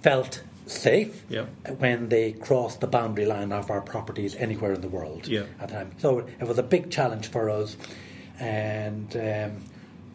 felt 0.00 0.42
safe 0.66 1.24
yeah. 1.28 1.46
when 1.78 2.08
they 2.08 2.32
crossed 2.32 2.80
the 2.80 2.86
boundary 2.86 3.26
line 3.26 3.52
of 3.52 3.70
our 3.70 3.80
properties 3.80 4.34
anywhere 4.36 4.72
in 4.72 4.80
the 4.80 4.88
world 4.88 5.26
yeah. 5.26 5.44
at 5.60 5.68
the 5.68 5.74
time. 5.74 5.92
So 5.98 6.18
it 6.18 6.46
was 6.46 6.58
a 6.58 6.62
big 6.62 6.90
challenge 6.90 7.28
for 7.28 7.50
us, 7.50 7.76
and 8.38 9.14
um, 9.14 9.64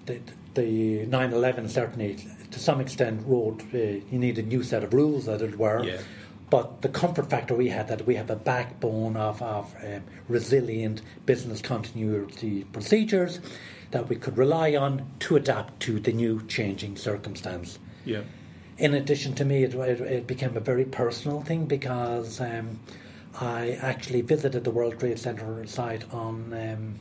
the, 0.05 0.19
the 0.53 1.05
9/11 1.05 1.69
certainly, 1.69 2.17
to 2.51 2.59
some 2.59 2.81
extent, 2.81 3.23
wrote 3.25 3.61
uh, 3.73 3.77
you 3.77 4.19
need 4.19 4.37
a 4.37 4.43
new 4.43 4.63
set 4.63 4.83
of 4.83 4.93
rules, 4.93 5.27
as 5.27 5.41
it 5.41 5.57
were. 5.57 5.83
Yeah. 5.83 6.01
But 6.49 6.81
the 6.81 6.89
comfort 6.89 7.29
factor 7.29 7.55
we 7.55 7.69
had 7.69 7.89
that 7.89 8.05
we 8.05 8.15
have 8.15 8.29
a 8.29 8.35
backbone 8.35 9.17
of, 9.17 9.41
of 9.41 9.75
um, 9.83 10.03
resilient 10.29 11.01
business 11.25 11.61
continuity 11.61 12.63
procedures 12.65 13.41
that 13.91 14.07
we 14.07 14.15
could 14.15 14.37
rely 14.37 14.75
on 14.75 15.09
to 15.19 15.35
adapt 15.35 15.79
to 15.81 15.99
the 15.99 16.13
new 16.13 16.45
changing 16.47 16.95
circumstance. 16.95 17.79
Yeah. 18.05 18.21
In 18.77 18.93
addition 18.93 19.33
to 19.35 19.45
me, 19.45 19.63
it, 19.63 19.73
it, 19.73 20.01
it 20.01 20.27
became 20.27 20.55
a 20.55 20.59
very 20.61 20.85
personal 20.85 21.41
thing 21.41 21.65
because 21.65 22.39
um, 22.39 22.79
I 23.39 23.71
actually 23.81 24.21
visited 24.21 24.63
the 24.63 24.71
World 24.71 24.99
Trade 24.99 25.19
Center 25.19 25.65
site 25.65 26.11
on 26.13 26.53
um, 26.53 26.99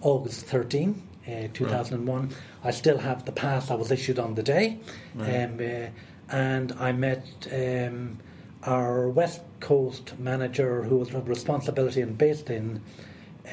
August 0.00 0.46
13, 0.46 1.02
uh, 1.26 1.48
2001. 1.52 2.20
Right. 2.20 2.36
I 2.64 2.70
still 2.70 2.98
have 2.98 3.24
the 3.24 3.32
pass 3.32 3.70
I 3.70 3.74
was 3.74 3.90
issued 3.90 4.18
on 4.18 4.34
the 4.34 4.42
day. 4.42 4.78
Right. 5.14 5.44
Um, 5.44 5.60
uh, 5.60 6.34
and 6.34 6.72
I 6.72 6.92
met 6.92 7.26
um, 7.52 8.18
our 8.64 9.08
West 9.08 9.42
Coast 9.60 10.18
manager, 10.18 10.82
who 10.82 10.96
was 10.96 11.12
responsibility 11.12 12.00
and 12.00 12.16
based 12.16 12.50
in 12.50 12.80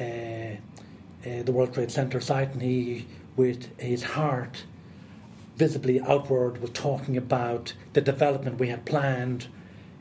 uh, 0.00 0.04
uh, 0.04 1.42
the 1.42 1.52
World 1.52 1.74
Trade 1.74 1.90
Center 1.90 2.20
site, 2.20 2.52
and 2.52 2.62
he, 2.62 3.06
with 3.36 3.68
his 3.78 4.02
heart 4.02 4.64
visibly 5.56 6.00
outward, 6.00 6.60
was 6.60 6.70
talking 6.70 7.16
about 7.16 7.72
the 7.94 8.00
development 8.00 8.58
we 8.58 8.68
had 8.68 8.84
planned 8.84 9.46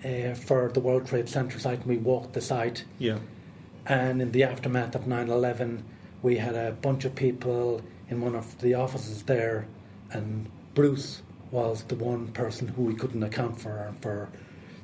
uh, 0.04 0.34
for 0.34 0.70
the 0.74 0.80
World 0.80 1.08
Trade 1.08 1.30
Center 1.30 1.60
site, 1.60 1.80
and 1.80 1.88
we 1.88 1.98
walked 1.98 2.34
the 2.34 2.42
site. 2.42 2.84
Yeah. 3.00 3.20
And 3.86 4.22
in 4.22 4.32
the 4.32 4.44
aftermath 4.44 4.96
of 4.96 5.08
9 5.08 5.30
11, 5.30 5.84
we 6.22 6.38
had 6.38 6.56
a 6.56 6.72
bunch 6.72 7.06
of 7.06 7.16
people 7.16 7.82
in 8.10 8.22
one 8.22 8.36
of 8.36 8.60
the 8.60 8.74
offices 8.74 9.24
there, 9.24 9.68
and 10.12 10.50
Bruce 10.74 11.22
was 11.52 11.84
the 11.84 11.96
one 11.96 12.28
person 12.30 12.68
who 12.68 12.84
we 12.84 12.96
couldn't 12.96 13.24
account 13.24 13.60
for 13.62 13.94
for 14.02 14.30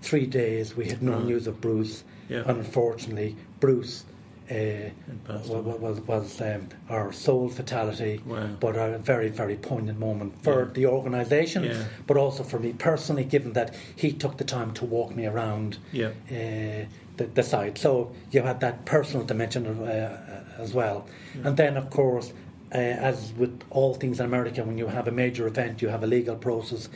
three 0.02 0.26
days. 0.26 0.76
We 0.76 0.86
had 0.86 1.02
no 1.02 1.16
uh, 1.16 1.20
news 1.20 1.48
of 1.48 1.62
Bruce. 1.62 2.04
Yeah. 2.30 2.40
And 2.40 2.60
unfortunately, 2.60 3.36
Bruce 3.60 4.06
uh, 4.52 4.90
was, 5.28 5.50
was, 5.50 6.00
was 6.02 6.42
um, 6.42 6.68
our 6.90 7.12
sole 7.14 7.48
fatality, 7.48 8.22
wow. 8.26 8.48
but 8.60 8.76
a 8.76 8.98
very, 8.98 9.30
very 9.30 9.56
poignant 9.56 10.00
moment 10.00 10.34
for 10.44 10.66
yeah. 10.66 10.74
the 10.74 10.86
organisation, 10.88 11.64
yeah. 11.64 11.84
but 12.06 12.18
also 12.18 12.44
for 12.44 12.60
me 12.60 12.74
personally, 12.74 13.24
given 13.24 13.54
that 13.54 13.74
he 13.96 14.12
took 14.12 14.38
the 14.38 14.44
time 14.44 14.74
to 14.74 14.86
walk 14.86 15.16
me 15.16 15.26
around 15.26 15.78
yeah. 15.92 16.08
uh, 16.30 16.86
the, 17.18 17.30
the, 17.34 17.44
site. 17.44 17.78
So 17.78 18.14
you 18.32 18.42
had 18.42 18.60
that 18.60 18.86
personal 18.86 19.26
dimension 19.26 19.66
uh, 19.66 19.84
uh 19.84 20.62
as 20.62 20.74
well. 20.74 21.08
And 21.44 21.56
then, 21.58 21.78
of 21.78 21.90
course, 21.90 22.34
uh, 22.74 22.78
as 22.78 23.34
with 23.34 23.62
all 23.70 23.94
things 23.94 24.20
in 24.20 24.26
America, 24.26 24.64
when 24.64 24.78
you 24.78 24.88
have 24.88 25.08
a 25.08 25.12
major 25.12 25.48
event, 25.48 25.82
you 25.82 25.88
have 25.88 26.04
a 26.04 26.08
legal 26.08 26.36
process, 26.36 26.90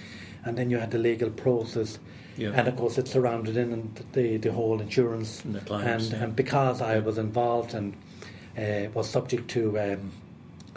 and 0.43 0.57
then 0.57 0.69
you 0.69 0.77
had 0.77 0.91
the 0.91 0.97
legal 0.97 1.29
process 1.29 2.00
yeah. 2.37 2.51
And 2.53 2.67
of 2.67 2.75
course, 2.75 2.97
it's 2.97 3.11
surrounded 3.11 3.57
in 3.57 3.93
the, 4.13 4.37
the 4.37 4.51
whole 4.51 4.81
insurance. 4.81 5.43
And, 5.43 5.65
claims, 5.65 5.85
and, 5.85 6.13
yeah. 6.13 6.23
and, 6.23 6.35
because 6.35 6.81
I 6.81 6.99
was 6.99 7.17
involved 7.17 7.73
and 7.73 7.95
uh, 8.57 8.89
was 8.93 9.09
subject 9.09 9.49
to 9.51 9.79
um, 9.79 10.11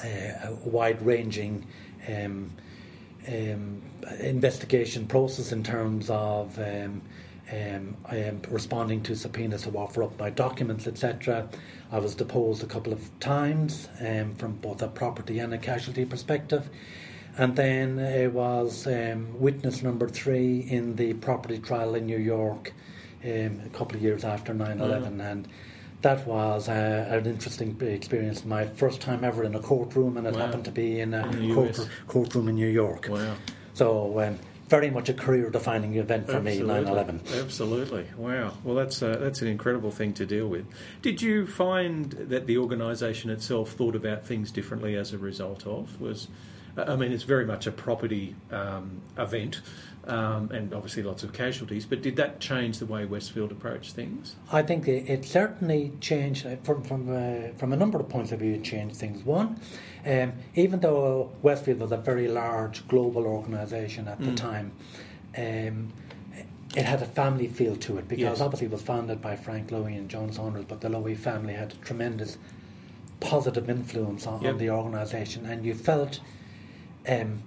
uh, 0.03 0.49
a 0.49 0.53
wide 0.65 1.03
ranging 1.03 1.67
um, 2.09 2.53
um, 3.27 3.83
investigation 4.21 5.07
process 5.07 5.53
in 5.53 5.63
terms 5.63 6.09
of 6.11 6.59
um, 6.59 7.03
um, 7.51 8.43
responding 8.49 9.03
to 9.03 9.17
subpoenas 9.17 9.63
to 9.63 9.71
offer 9.77 10.03
up 10.03 10.19
my 10.19 10.31
documents, 10.31 10.87
etc. 10.87 11.49
I 11.91 11.99
was 11.99 12.15
deposed 12.15 12.63
a 12.63 12.67
couple 12.67 12.93
of 12.93 13.19
times 13.21 13.89
um, 14.01 14.35
from 14.35 14.57
both 14.57 14.83
a 14.83 14.89
property 14.89 15.39
and 15.39 15.53
a 15.55 15.59
casualty 15.59 16.05
perspective. 16.05 16.69
And 17.39 17.55
then 17.55 18.01
it 18.01 18.33
was 18.33 18.87
um, 18.89 19.39
witness 19.39 19.83
number 19.83 20.09
three 20.09 20.59
in 20.59 20.97
the 20.97 21.15
property 21.15 21.59
trial 21.59 21.95
in 21.95 22.05
New 22.05 22.19
York 22.19 22.73
um, 23.25 23.61
a 23.65 23.71
couple 23.73 23.97
of 23.97 24.03
years 24.03 24.25
after 24.25 24.53
9 24.53 24.81
11. 24.81 25.19
Mm. 25.19 25.31
And 25.31 25.49
that 26.03 26.27
was 26.27 26.69
uh, 26.69 27.07
an 27.09 27.27
interesting 27.27 27.81
experience. 27.81 28.45
My 28.45 28.67
first 28.67 29.01
time 29.01 29.23
ever 29.23 29.45
in 29.45 29.55
a 29.55 29.61
courtroom, 29.61 30.17
and 30.17 30.27
it 30.27 30.35
wow. 30.35 30.47
happened 30.47 30.65
to 30.65 30.73
be 30.73 31.01
in 31.01 31.15
a 31.15 31.27
in 31.29 31.55
court, 31.55 31.89
courtroom 32.09 32.49
in 32.49 32.57
New 32.57 32.69
York. 32.69 33.07
Wow. 33.09 33.35
So, 33.75 34.21
um, 34.21 34.39
very 34.69 34.91
much 34.91 35.09
a 35.09 35.15
career 35.15 35.49
defining 35.49 35.95
event 35.95 36.27
for 36.27 36.37
Absolutely. 36.37 36.63
me, 36.63 36.83
9 36.83 36.87
11. 36.87 37.21
Absolutely. 37.37 38.07
Wow. 38.17 38.53
Well, 38.65 38.75
that's, 38.75 39.03
uh, 39.03 39.17
that's 39.19 39.41
an 39.43 39.49
incredible 39.49 39.91
thing 39.91 40.13
to 40.15 40.27
deal 40.27 40.47
with. 40.47 40.67
Did 41.01 41.23
you 41.23 41.47
find 41.47 42.11
that 42.13 42.47
the 42.47 42.59
organisation 42.59 43.31
itself 43.31 43.73
thought 43.73 43.97
about 43.97 44.27
things 44.27 44.51
differently 44.51 44.95
as 44.95 45.13
a 45.15 45.19
result 45.19 45.67
of? 45.67 46.01
Was 46.01 46.29
I 46.87 46.97
mean, 46.97 47.13
it's 47.13 47.25
very 47.25 47.45
much 47.47 47.67
a 47.67 47.73
property 47.73 48.35
um, 48.51 49.01
event. 49.19 49.61
Um, 50.07 50.51
and 50.53 50.73
obviously 50.73 51.03
lots 51.03 51.23
of 51.23 51.35
casualties. 51.35 51.85
But 51.85 52.01
did 52.01 52.17
that 52.17 52.41
change 52.41 52.79
the 52.79 52.87
way 52.87 53.05
Westfield 53.05 53.53
approached 53.53 53.93
things? 53.95 54.37
I 54.51 54.63
think 54.63 54.89
it, 54.89 55.07
it 55.07 55.27
certainly 55.27 55.93
changed 56.01 56.47
uh, 56.47 56.57
from 56.63 56.83
from 56.83 57.11
uh, 57.15 57.49
from 57.59 57.75
a 57.75 57.77
number 57.77 58.01
of 58.01 58.09
points 58.09 58.33
of 58.33 58.39
view. 58.39 58.55
It 58.55 58.65
changed 58.65 58.97
things. 58.97 59.23
One, 59.23 59.61
um, 60.07 60.33
even 60.55 60.81
though 60.81 61.31
Westfield 61.43 61.81
was 61.81 61.93
a 61.93 61.99
very 61.99 62.27
large 62.27 62.89
global 62.89 63.27
organisation 63.27 64.09
at 64.09 64.19
the 64.19 64.31
Mm. 64.31 64.37
time, 64.37 64.73
um, 65.37 65.93
it 66.75 66.87
had 66.87 67.03
a 67.03 67.07
family 67.07 67.47
feel 67.49 67.77
to 67.77 67.99
it 67.99 68.09
because 68.09 68.23
Yes. 68.23 68.41
obviously 68.41 68.69
it 68.69 68.73
was 68.73 68.81
founded 68.83 69.21
by 69.21 69.37
Frank 69.37 69.69
Lowy 69.71 69.95
and 69.99 70.09
John 70.09 70.33
Saunders, 70.33 70.65
but 70.67 70.81
the 70.81 70.89
Lowy 70.89 71.19
family 71.19 71.53
had 71.53 71.73
a 71.75 71.77
tremendous 71.85 72.39
positive 73.21 73.69
influence 73.69 74.27
on, 74.27 74.41
Yep. 74.41 74.53
on 74.55 74.59
the 74.59 74.71
organisation, 74.71 75.45
and 75.45 75.67
you 75.67 75.75
felt 75.75 76.21
um, 77.07 77.43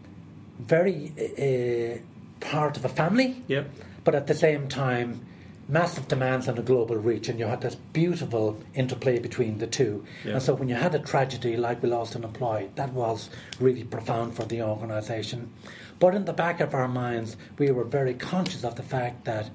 very 0.60 1.12
uh, 1.20 2.46
part 2.46 2.77
of 2.77 2.86
a 2.86 2.89
family 2.89 3.43
Yep. 3.48 3.70
but 4.03 4.15
at 4.15 4.27
the 4.27 4.34
same 4.36 4.67
time, 4.67 5.25
massive 5.67 6.08
demands 6.08 6.48
on 6.50 6.58
a 6.58 6.62
global 6.62 6.96
reach, 6.98 7.29
and 7.29 7.39
you 7.39 7.46
had 7.46 7.62
this 7.62 7.75
beautiful 7.93 8.60
interplay 8.74 9.20
between 9.20 9.58
the 9.60 9.67
two. 9.67 10.03
Yeah. 10.25 10.34
And 10.34 10.41
so, 10.43 10.53
when 10.53 10.67
you 10.70 10.75
had 10.75 10.93
a 10.96 11.00
tragedy 11.00 11.55
like 11.58 11.81
we 11.81 11.89
lost 11.89 12.15
an 12.15 12.24
employee, 12.24 12.70
that 12.75 12.93
was 12.93 13.29
really 13.60 13.84
profound 13.84 14.36
for 14.36 14.43
the 14.43 14.62
organisation. 14.63 15.51
But 16.00 16.15
in 16.15 16.25
the 16.25 16.34
back 16.34 16.60
of 16.60 16.74
our 16.74 16.88
minds, 16.88 17.38
we 17.58 17.72
were 17.72 17.84
very 17.84 18.15
conscious 18.15 18.63
of 18.63 18.75
the 18.75 18.84
fact 18.84 19.25
that 19.25 19.50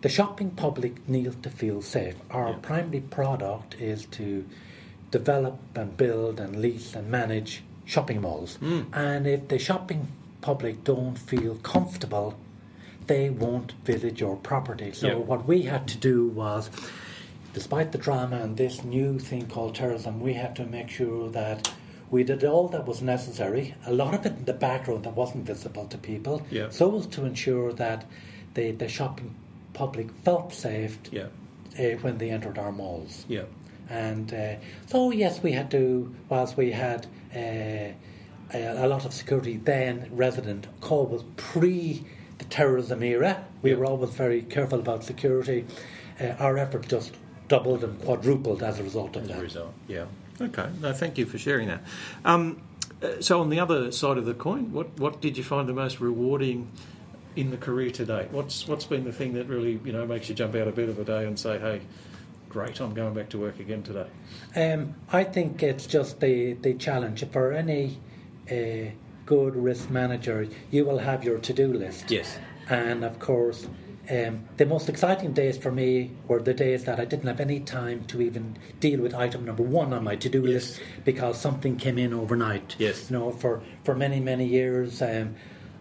the 0.00 0.08
shopping 0.08 0.50
public 0.50 1.06
needs 1.08 1.36
to 1.42 1.50
feel 1.50 1.82
safe. 1.82 2.16
Our 2.30 2.50
Yeah. 2.50 2.56
primary 2.62 3.00
product 3.00 3.74
is 3.78 4.06
to 4.12 4.44
develop 5.10 5.58
and 5.74 5.96
build 5.96 6.40
and 6.40 6.56
lease 6.56 6.94
and 6.94 7.10
manage 7.10 7.62
shopping 7.86 8.20
malls. 8.20 8.58
Mm. 8.60 8.86
And 8.92 9.26
if 9.26 9.48
the 9.48 9.58
shopping 9.58 10.08
public 10.42 10.84
don't 10.84 11.16
feel 11.16 11.54
comfortable, 11.56 12.34
they 13.06 13.30
won't 13.30 13.72
visit 13.84 14.20
your 14.20 14.36
property. 14.36 14.92
So 14.92 15.06
Yeah. 15.08 15.14
what 15.14 15.46
we 15.46 15.62
had 15.62 15.86
to 15.88 15.96
do 15.96 16.26
was, 16.28 16.68
despite 17.54 17.92
the 17.92 17.98
drama 17.98 18.36
and 18.36 18.56
this 18.56 18.84
new 18.84 19.18
thing 19.18 19.46
called 19.46 19.76
terrorism, 19.76 20.20
we 20.20 20.34
had 20.34 20.54
to 20.56 20.66
make 20.66 20.90
sure 20.90 21.30
that 21.30 21.72
we 22.10 22.22
did 22.22 22.44
all 22.44 22.68
that 22.68 22.86
was 22.86 23.00
necessary. 23.02 23.74
A 23.86 23.92
lot 23.92 24.14
of 24.14 24.26
it 24.26 24.32
in 24.38 24.44
the 24.44 24.52
background 24.52 25.04
that 25.04 25.16
wasn't 25.16 25.46
visible 25.46 25.86
to 25.86 25.98
people. 25.98 26.42
Yeah. 26.50 26.70
So 26.70 26.98
as 26.98 27.06
to 27.08 27.24
ensure 27.24 27.72
that 27.74 28.04
the, 28.54 28.72
the 28.72 28.88
shopping 28.88 29.34
public 29.72 30.10
felt 30.24 30.52
safe 30.52 30.98
Yeah. 31.12 31.26
uh, 31.78 31.96
when 32.02 32.18
they 32.18 32.30
entered 32.30 32.58
our 32.58 32.72
malls. 32.72 33.24
Yeah. 33.28 33.42
And 33.88 34.32
uh, 34.34 34.54
so, 34.86 35.10
yes, 35.12 35.42
we 35.42 35.52
had 35.52 35.70
to, 35.72 36.12
whilst 36.28 36.56
we 36.56 36.72
had 36.72 37.06
a, 37.36 37.94
a 38.54 38.86
lot 38.86 39.04
of 39.04 39.12
security 39.12 39.56
then 39.56 40.08
resident, 40.12 40.66
call 40.80 41.06
was 41.06 41.24
pre 41.36 42.04
the 42.38 42.44
terrorism 42.46 43.02
era. 43.02 43.44
We 43.62 43.74
were 43.74 43.86
always 43.86 44.10
very 44.10 44.42
careful 44.42 44.78
about 44.78 45.04
security. 45.04 45.64
Uh, 46.20 46.28
our 46.38 46.58
effort 46.58 46.88
just 46.88 47.14
doubled 47.48 47.84
and 47.84 48.00
quadrupled 48.02 48.62
as 48.62 48.78
a 48.80 48.82
result 48.82 49.16
of 49.16 49.24
As 49.24 49.30
a 49.30 49.32
that. 49.34 49.42
result, 49.42 49.74
yeah. 49.88 50.06
Okay, 50.40 50.68
no, 50.80 50.92
thank 50.92 51.16
you 51.18 51.24
for 51.26 51.38
sharing 51.38 51.68
that. 51.68 51.82
Um, 52.24 52.60
uh, 53.02 53.20
so, 53.20 53.40
on 53.40 53.48
the 53.50 53.60
other 53.60 53.90
side 53.92 54.18
of 54.18 54.24
the 54.26 54.34
coin, 54.34 54.72
what 54.72 54.98
what 54.98 55.20
did 55.20 55.36
you 55.38 55.44
find 55.44 55.68
the 55.68 55.72
most 55.74 56.00
rewarding 56.00 56.70
in 57.36 57.50
the 57.50 57.56
career 57.56 57.90
to 57.90 58.04
date? 58.04 58.30
What's 58.32 58.66
what's 58.68 58.84
been 58.86 59.04
the 59.04 59.12
thing 59.12 59.34
that 59.34 59.46
really 59.48 59.80
you 59.84 59.92
know 59.92 60.06
makes 60.06 60.28
you 60.28 60.34
jump 60.34 60.54
out 60.54 60.68
of 60.68 60.74
bed 60.74 60.88
of 60.88 60.98
a 60.98 61.04
day 61.04 61.26
and 61.26 61.38
say, 61.38 61.58
"Hey, 61.58 61.80
great, 62.56 62.80
I'm 62.80 62.94
going 62.94 63.14
back 63.14 63.28
to 63.30 63.38
work 63.38 63.60
again 63.60 63.82
today." 63.82 64.06
Um, 64.54 64.94
I 65.12 65.24
think 65.24 65.62
it's 65.62 65.86
just 65.86 66.20
the, 66.20 66.54
the 66.54 66.74
challenge. 66.74 67.24
For 67.30 67.52
any 67.52 67.98
uh, 68.50 68.92
good 69.26 69.54
risk 69.56 69.90
manager, 69.90 70.48
you 70.70 70.84
will 70.86 70.98
have 70.98 71.22
your 71.22 71.38
to 71.38 71.52
do 71.52 71.72
list. 71.72 72.10
Yes. 72.10 72.38
And 72.68 73.04
of 73.04 73.18
course, 73.18 73.68
um, 74.08 74.44
the 74.56 74.66
most 74.66 74.88
exciting 74.88 75.32
days 75.32 75.58
for 75.58 75.72
me 75.72 76.12
were 76.28 76.40
the 76.40 76.54
days 76.54 76.84
that 76.84 76.98
I 76.98 77.04
didn't 77.04 77.26
have 77.26 77.40
any 77.40 77.60
time 77.60 78.04
to 78.06 78.22
even 78.22 78.56
deal 78.80 79.00
with 79.00 79.14
item 79.14 79.44
number 79.44 79.62
one 79.62 79.92
on 79.92 80.04
my 80.04 80.16
to 80.16 80.28
do 80.28 80.42
Yes. 80.42 80.54
list 80.54 80.80
because 81.04 81.40
something 81.40 81.76
came 81.76 81.98
in 81.98 82.14
overnight. 82.14 82.76
Yes. 82.78 83.10
You 83.10 83.18
know, 83.18 83.32
for, 83.32 83.62
for 83.84 83.94
many, 83.94 84.20
many 84.20 84.46
years, 84.46 85.02
um, 85.02 85.34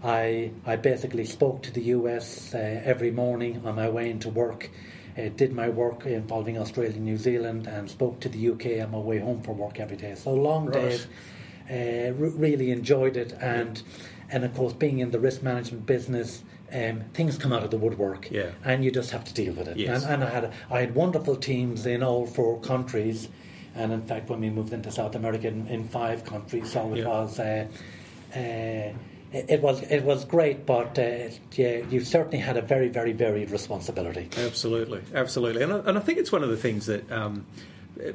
I, 0.03 0.51
I 0.65 0.75
basically 0.75 1.25
spoke 1.25 1.63
to 1.63 1.71
the 1.71 1.83
US 1.97 2.53
uh, 2.53 2.57
every 2.83 3.11
morning 3.11 3.61
on 3.65 3.75
my 3.75 3.89
way 3.89 4.09
into 4.09 4.29
work. 4.29 4.69
Uh, 5.17 5.29
did 5.37 5.53
my 5.53 5.69
work 5.69 6.05
involving 6.05 6.57
Australia 6.57 6.91
and 6.95 7.05
New 7.05 7.17
Zealand 7.17 7.67
and 7.67 7.89
spoke 7.89 8.19
to 8.19 8.27
the 8.29 8.49
UK 8.49 8.81
on 8.83 8.91
my 8.91 8.97
way 8.97 9.19
home 9.19 9.41
for 9.41 9.53
work 9.53 9.79
every 9.79 9.95
day. 9.95 10.13
So 10.15 10.33
long 10.33 10.65
Right. 10.65 10.73
days, 10.73 11.07
uh, 11.71 12.11
re- 12.13 12.29
really 12.47 12.71
enjoyed 12.71 13.15
it. 13.15 13.31
And, 13.39 13.81
and 14.29 14.43
of 14.43 14.53
course, 14.53 14.73
being 14.73 14.99
in 14.99 15.11
the 15.11 15.19
risk 15.19 15.41
management 15.41 15.85
business, 15.85 16.43
um, 16.73 17.03
things 17.13 17.37
come 17.37 17.53
out 17.53 17.63
of 17.63 17.71
the 17.71 17.77
woodwork 17.77 18.29
Yeah. 18.29 18.49
and 18.65 18.83
you 18.83 18.91
just 18.91 19.11
have 19.11 19.23
to 19.23 19.33
deal 19.33 19.53
with 19.53 19.69
it. 19.69 19.77
Yes. 19.77 20.03
And, 20.03 20.15
and 20.15 20.23
I 20.25 20.29
had 20.29 20.51
I 20.69 20.79
had 20.81 20.95
wonderful 20.95 21.37
teams 21.37 21.85
in 21.85 22.03
all 22.03 22.25
four 22.25 22.59
countries, 22.59 23.29
and 23.73 23.93
in 23.93 24.01
fact, 24.01 24.29
when 24.29 24.41
we 24.41 24.49
moved 24.49 24.73
into 24.73 24.91
South 24.91 25.15
America, 25.15 25.47
in, 25.47 25.67
in 25.67 25.85
five 25.87 26.25
countries, 26.25 26.71
so 26.73 26.91
it 26.93 26.99
Yeah. 26.99 27.07
was. 27.07 27.39
Uh, 27.39 27.67
uh, 28.35 28.93
it 29.35 29.61
was 29.61 29.81
it 29.83 30.03
was 30.03 30.25
great, 30.25 30.65
but 30.65 30.97
uh, 30.97 31.29
yeah, 31.53 31.77
you 31.89 32.01
certainly 32.01 32.37
had 32.37 32.57
a 32.57 32.61
very 32.61 32.89
very 32.89 33.11
varied 33.11 33.51
responsibility. 33.51 34.29
Absolutely, 34.37 35.01
absolutely, 35.13 35.63
and 35.63 35.73
I, 35.73 35.77
and 35.79 35.97
I 35.97 36.01
think 36.01 36.19
it's 36.19 36.31
one 36.31 36.43
of 36.43 36.49
the 36.49 36.57
things 36.57 36.85
that. 36.87 37.11
Um, 37.11 37.45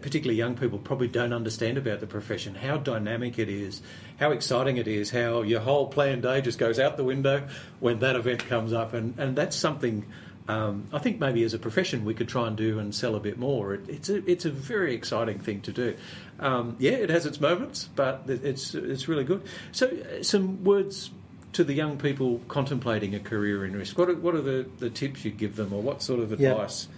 Particularly 0.02 0.36
young 0.36 0.56
people 0.56 0.78
probably 0.78 1.08
don't 1.08 1.32
understand 1.32 1.78
about 1.78 2.00
the 2.00 2.06
profession, 2.06 2.54
how 2.54 2.76
dynamic 2.76 3.38
it 3.38 3.48
is, 3.48 3.80
how 4.18 4.30
exciting 4.30 4.76
it 4.76 4.86
is, 4.86 5.10
how 5.10 5.40
your 5.40 5.60
whole 5.60 5.86
planned 5.86 6.20
day 6.20 6.42
just 6.42 6.58
goes 6.58 6.78
out 6.78 6.98
the 6.98 7.02
window 7.02 7.48
when 7.78 8.00
that 8.00 8.14
event 8.14 8.46
comes 8.46 8.74
up, 8.74 8.92
and, 8.92 9.18
and 9.18 9.34
that's 9.34 9.56
something 9.56 10.04
um, 10.50 10.88
I 10.92 10.98
think 10.98 11.20
maybe 11.20 11.44
as 11.44 11.54
a 11.54 11.58
profession 11.58 12.04
we 12.04 12.14
could 12.14 12.28
try 12.28 12.48
and 12.48 12.56
do 12.56 12.78
and 12.80 12.92
sell 12.94 13.14
a 13.14 13.20
bit 13.20 13.38
more. 13.38 13.74
It, 13.74 13.88
it's 13.88 14.08
a 14.08 14.28
it's 14.30 14.44
a 14.44 14.50
very 14.50 14.94
exciting 14.94 15.38
thing 15.38 15.60
to 15.62 15.72
do. 15.72 15.96
Um, 16.40 16.74
yeah, 16.78 16.92
it 16.92 17.10
has 17.10 17.26
its 17.26 17.40
moments, 17.40 17.88
but 17.94 18.22
it's 18.26 18.74
it's 18.74 19.06
really 19.08 19.24
good. 19.24 19.42
So, 19.72 19.86
uh, 19.86 20.22
some 20.22 20.64
words 20.64 21.10
to 21.52 21.64
the 21.64 21.74
young 21.74 21.98
people 21.98 22.40
contemplating 22.48 23.14
a 23.14 23.20
career 23.20 23.64
in 23.64 23.74
risk. 23.76 23.98
What 23.98 24.08
are, 24.08 24.14
what 24.14 24.34
are 24.34 24.40
the, 24.40 24.66
the 24.78 24.88
tips 24.88 25.24
you 25.24 25.30
give 25.32 25.56
them, 25.56 25.72
or 25.72 25.82
what 25.82 26.02
sort 26.02 26.20
of 26.20 26.40
Yeah. 26.40 26.52
advice? 26.52 26.88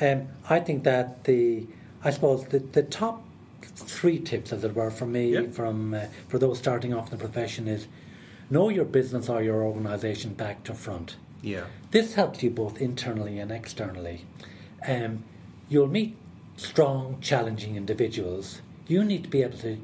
Um, 0.00 0.28
I 0.48 0.60
think 0.60 0.84
that 0.84 1.24
the 1.24 1.66
I 2.04 2.10
suppose 2.10 2.44
the, 2.46 2.58
the 2.60 2.82
top 2.82 3.22
three 3.62 4.18
tips, 4.18 4.52
as 4.52 4.64
it 4.64 4.74
were, 4.74 4.90
for 4.90 5.06
me, 5.06 5.32
Yep. 5.32 5.52
from 5.52 5.94
uh, 5.94 6.00
for 6.28 6.38
those 6.38 6.58
starting 6.58 6.94
off 6.94 7.10
in 7.12 7.18
the 7.18 7.24
profession 7.24 7.66
is 7.68 7.86
know 8.50 8.68
your 8.68 8.84
business 8.84 9.28
or 9.28 9.42
your 9.42 9.62
organisation 9.64 10.34
back 10.34 10.62
to 10.64 10.74
front. 10.74 11.16
Yeah, 11.42 11.64
This 11.90 12.14
helps 12.14 12.42
you 12.44 12.50
both 12.50 12.80
internally 12.80 13.40
and 13.40 13.50
externally. 13.50 14.24
Um, 14.86 15.24
you'll 15.68 15.88
meet 15.88 16.16
strong, 16.56 17.18
challenging 17.20 17.74
individuals. 17.74 18.60
You 18.92 19.04
need 19.04 19.22
to 19.24 19.30
be 19.30 19.42
able 19.42 19.56
to 19.58 19.78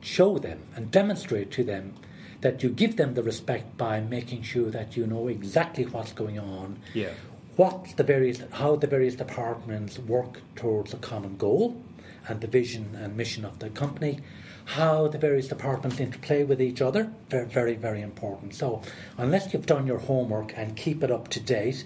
show 0.00 0.38
them 0.38 0.58
and 0.74 0.90
demonstrate 0.90 1.52
to 1.52 1.62
them 1.62 1.94
that 2.40 2.62
you 2.62 2.70
give 2.70 2.96
them 2.96 3.14
the 3.14 3.22
respect 3.22 3.76
by 3.76 4.00
making 4.00 4.42
sure 4.42 4.70
that 4.70 4.96
you 4.96 5.06
know 5.06 5.28
exactly 5.28 5.84
what's 5.84 6.12
going 6.12 6.40
on, 6.40 6.80
yeah, 6.92 7.12
what 7.54 7.96
the 7.96 8.02
various, 8.02 8.42
how 8.52 8.74
the 8.74 8.88
various 8.88 9.14
departments 9.14 9.98
work 10.00 10.40
towards 10.56 10.92
a 10.92 10.96
common 10.96 11.36
goal 11.36 11.80
and 12.26 12.40
the 12.40 12.48
vision 12.48 12.96
and 13.00 13.16
mission 13.16 13.44
of 13.44 13.60
the 13.60 13.70
company, 13.70 14.18
how 14.76 15.06
the 15.06 15.18
various 15.18 15.46
departments 15.46 16.00
interplay 16.00 16.42
with 16.42 16.60
each 16.60 16.80
other, 16.80 17.12
very, 17.28 17.46
very, 17.46 17.76
very 17.76 18.02
important. 18.02 18.56
So, 18.56 18.82
unless 19.16 19.52
you've 19.52 19.66
done 19.66 19.86
your 19.86 19.98
homework 19.98 20.52
and 20.56 20.76
keep 20.76 21.04
it 21.04 21.12
up 21.12 21.28
to 21.28 21.40
date, 21.40 21.84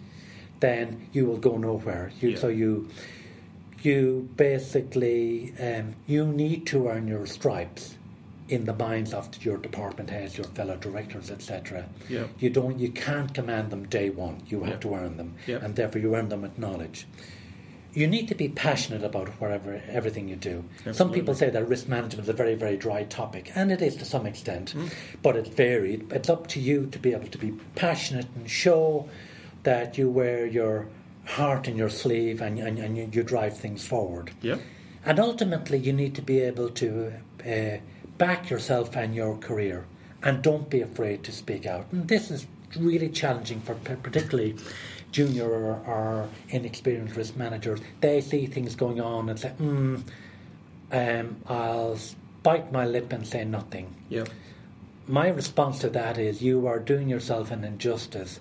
then 0.61 1.09
you 1.13 1.27
will 1.27 1.39
go 1.39 1.59
nowhere. 1.59 2.13
You, 2.21 2.31
Yeah. 2.31 2.39
So 2.39 2.49
you, 2.49 2.89
you 3.83 4.29
basically, 4.37 5.53
um, 5.61 5.95
you 6.07 6.27
need 6.27 6.66
to 6.68 6.88
earn 6.88 7.09
your 7.09 7.27
stripes 7.27 7.97
in 8.49 8.64
the 8.64 8.75
minds 8.75 9.14
of 9.14 9.29
your 9.45 9.57
department 9.57 10.11
heads, 10.11 10.37
your 10.37 10.47
fellow 10.49 10.77
directors, 10.77 11.31
etc. 11.31 11.87
Yeah. 12.09 12.25
You 12.38 12.51
don't, 12.51 12.79
you 12.79 12.90
can't 12.90 13.33
command 13.33 13.71
them 13.71 13.87
day 13.87 14.11
one. 14.11 14.42
You 14.47 14.64
have 14.64 14.81
to 14.81 14.95
earn 14.95 15.16
them, 15.16 15.35
Yeah. 15.47 15.59
and 15.62 15.75
therefore 15.77 16.01
you 16.01 16.14
earn 16.14 16.29
them 16.29 16.42
with 16.42 16.59
knowledge. 16.59 17.07
You 17.95 18.07
need 18.07 18.29
to 18.29 18.35
be 18.35 18.49
passionate 18.49 19.05
about 19.05 19.29
whatever 19.40 19.83
everything 19.88 20.29
you 20.29 20.37
do. 20.37 20.64
Some 20.92 21.12
people 21.12 21.35
say 21.35 21.51
that 21.51 21.68
risk 21.68 21.88
management 21.88 22.25
is 22.25 22.29
a 22.29 22.33
very, 22.33 22.55
very 22.55 22.77
dry 22.77 23.05
topic, 23.05 23.53
and 23.55 23.71
it 23.71 23.83
is 23.83 23.97
to 23.97 24.05
some 24.07 24.27
extent, 24.27 24.75
Mm. 24.75 24.90
but 25.23 25.37
it's 25.37 25.51
varied. 25.51 26.11
It's 26.11 26.31
up 26.31 26.47
to 26.49 26.61
you 26.61 26.87
to 26.87 26.99
be 26.99 27.12
able 27.12 27.29
to 27.29 27.38
be 27.38 27.53
passionate 27.75 28.27
and 28.35 28.49
show 28.51 29.09
that 29.64 29.99
you 29.99 30.11
wear 30.11 30.47
your 30.47 30.88
heart 31.25 31.69
in 31.69 31.77
your 31.77 31.89
sleeve 31.89 32.41
and, 32.41 32.59
and, 32.59 32.79
and 32.79 32.97
you, 32.97 33.09
you 33.13 33.23
drive 33.23 33.57
things 33.57 33.87
forward. 33.87 34.33
yeah, 34.43 34.57
And 35.05 35.19
ultimately, 35.19 35.79
you 35.79 35.93
need 35.93 36.15
to 36.17 36.23
be 36.23 36.41
able 36.41 36.69
to 36.71 37.13
uh, 37.47 37.79
back 38.19 38.51
yourself 38.51 38.97
and 38.97 39.15
your 39.15 39.37
career, 39.37 39.85
and 40.23 40.43
don't 40.43 40.69
be 40.69 40.81
afraid 40.81 41.23
to 41.25 41.33
speak 41.33 41.67
out. 41.67 41.87
And 41.93 42.09
this 42.09 42.31
is 42.31 42.47
really 42.77 43.09
challenging 43.09 43.61
for 43.61 43.75
particularly 43.75 44.57
junior 45.11 45.49
or, 45.49 45.75
or 45.87 46.29
inexperienced 46.49 47.17
risk 47.17 47.37
managers. 47.37 47.81
They 48.01 48.21
see 48.21 48.47
things 48.47 48.75
going 48.77 49.01
on 49.01 49.29
and 49.29 49.39
say, 49.39 49.51
hmm, 49.51 49.97
um, 50.91 51.37
I'll 51.47 51.99
bite 52.43 52.73
my 52.73 52.85
lip 52.87 53.13
and 53.13 53.27
say 53.27 53.45
nothing. 53.45 53.95
yeah, 54.09 54.25
my 55.07 55.29
response 55.29 55.81
to 55.81 55.91
that 55.91 56.17
is 56.17 56.43
you 56.43 56.67
are 56.67 56.79
doing 56.79 57.09
yourself 57.09 57.51
an 57.51 57.65
injustice. 57.65 58.41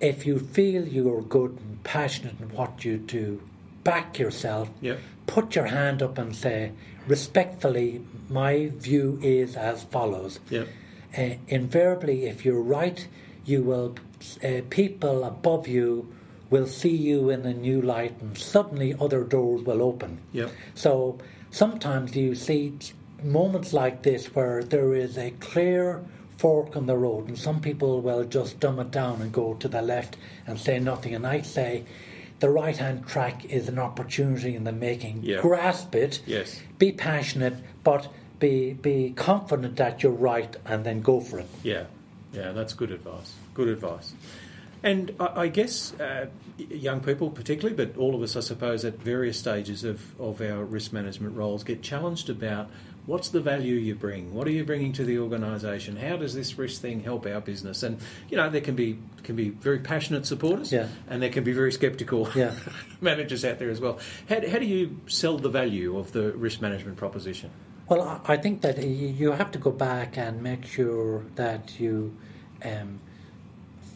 If 0.00 0.26
you 0.26 0.38
feel 0.38 0.86
you 0.86 1.12
are 1.14 1.22
good 1.22 1.52
and 1.52 1.82
passionate 1.84 2.40
in 2.40 2.50
what 2.50 2.84
you 2.84 2.98
do, 2.98 3.40
back 3.84 4.18
yourself. 4.18 4.68
Yep. 4.80 5.00
Put 5.26 5.54
your 5.54 5.66
hand 5.66 6.02
up 6.02 6.18
and 6.18 6.34
say, 6.34 6.72
respectfully, 7.06 8.04
my 8.28 8.70
view 8.74 9.18
is 9.22 9.56
as 9.56 9.84
follows. 9.84 10.40
Yep. 10.50 10.68
Uh, 11.16 11.30
invariably, 11.48 12.26
if 12.26 12.44
you're 12.44 12.60
right, 12.62 13.08
you 13.44 13.62
will 13.62 13.96
uh, 14.44 14.60
people 14.68 15.24
above 15.24 15.68
you 15.68 16.12
will 16.50 16.66
see 16.66 16.94
you 16.94 17.30
in 17.30 17.44
a 17.44 17.52
new 17.52 17.80
light, 17.80 18.14
and 18.20 18.36
suddenly 18.36 18.94
other 19.00 19.22
doors 19.22 19.62
will 19.62 19.82
open. 19.82 20.18
Yep. 20.32 20.50
So 20.74 21.18
sometimes 21.50 22.16
you 22.16 22.34
see 22.34 22.78
moments 23.22 23.72
like 23.72 24.02
this 24.02 24.34
where 24.34 24.62
there 24.62 24.94
is 24.94 25.18
a 25.18 25.30
clear 25.32 26.04
fork 26.38 26.76
in 26.76 26.86
the 26.86 26.96
road, 26.96 27.28
and 27.28 27.36
some 27.36 27.60
people 27.60 28.00
will 28.00 28.24
just 28.24 28.60
dumb 28.60 28.78
it 28.78 28.90
down 28.90 29.20
and 29.20 29.32
go 29.32 29.54
to 29.54 29.68
the 29.68 29.82
left 29.82 30.16
and 30.46 30.58
say 30.58 30.78
nothing. 30.78 31.14
And 31.14 31.26
I 31.26 31.42
say 31.42 31.84
the 32.40 32.48
right 32.48 32.76
hand 32.76 33.06
track 33.06 33.44
is 33.44 33.68
an 33.68 33.78
opportunity 33.78 34.54
in 34.54 34.64
the 34.64 34.72
making. 34.72 35.20
Yeah. 35.24 35.40
Grasp 35.40 35.94
it. 35.94 36.22
Yes. 36.26 36.60
Be 36.78 36.92
passionate, 36.92 37.56
but 37.82 38.08
be 38.38 38.72
be 38.72 39.12
confident 39.16 39.76
that 39.76 40.02
you're 40.02 40.12
right, 40.12 40.56
and 40.64 40.84
then 40.84 41.02
go 41.02 41.20
for 41.20 41.40
it. 41.40 41.48
Yeah, 41.64 41.84
yeah, 42.32 42.52
that's 42.52 42.72
good 42.72 42.92
advice. 42.92 43.34
Good 43.54 43.68
advice. 43.68 44.14
And 44.82 45.14
I, 45.18 45.42
I 45.42 45.48
guess 45.48 45.92
uh, 45.98 46.26
young 46.56 47.00
people, 47.00 47.30
particularly, 47.30 47.74
but 47.74 47.98
all 47.98 48.14
of 48.14 48.22
us, 48.22 48.36
I 48.36 48.40
suppose, 48.40 48.84
at 48.84 48.98
various 48.98 49.36
stages 49.36 49.82
of, 49.82 50.20
of 50.20 50.40
our 50.40 50.64
risk 50.64 50.92
management 50.92 51.36
roles, 51.36 51.64
get 51.64 51.82
challenged 51.82 52.30
about 52.30 52.70
what's 53.08 53.30
the 53.30 53.40
value 53.40 53.74
you 53.74 53.94
bring, 53.94 54.34
what 54.34 54.46
are 54.46 54.50
you 54.50 54.64
bringing 54.64 54.92
to 54.92 55.02
the 55.02 55.18
organisation, 55.18 55.96
how 55.96 56.14
does 56.18 56.34
this 56.34 56.58
risk 56.58 56.82
thing 56.82 57.00
help 57.02 57.24
our 57.26 57.40
business, 57.40 57.82
and 57.82 57.98
you 58.28 58.36
know 58.36 58.50
there 58.50 58.60
can 58.60 58.76
be 58.76 58.98
can 59.22 59.34
be 59.34 59.48
very 59.48 59.78
passionate 59.78 60.26
supporters, 60.26 60.70
Yeah. 60.70 60.88
and 61.08 61.22
there 61.22 61.30
can 61.30 61.42
be 61.42 61.52
very 61.52 61.72
sceptical 61.72 62.28
Yeah. 62.34 62.52
managers 63.00 63.44
out 63.44 63.58
there 63.58 63.70
as 63.70 63.80
well. 63.80 63.98
How, 64.28 64.36
how 64.48 64.58
do 64.58 64.66
you 64.66 65.00
sell 65.06 65.38
the 65.38 65.48
value 65.48 65.98
of 65.98 66.12
the 66.12 66.32
risk 66.32 66.60
management 66.60 66.96
proposition? 66.98 67.50
Well, 67.88 68.02
I 68.02 68.34
I 68.34 68.36
think 68.36 68.60
that 68.60 68.76
you 68.84 69.32
have 69.32 69.50
to 69.52 69.58
go 69.58 69.70
back 69.70 70.18
and 70.18 70.42
make 70.42 70.66
sure 70.66 71.24
that 71.36 71.80
you 71.80 72.14
um, 72.62 73.00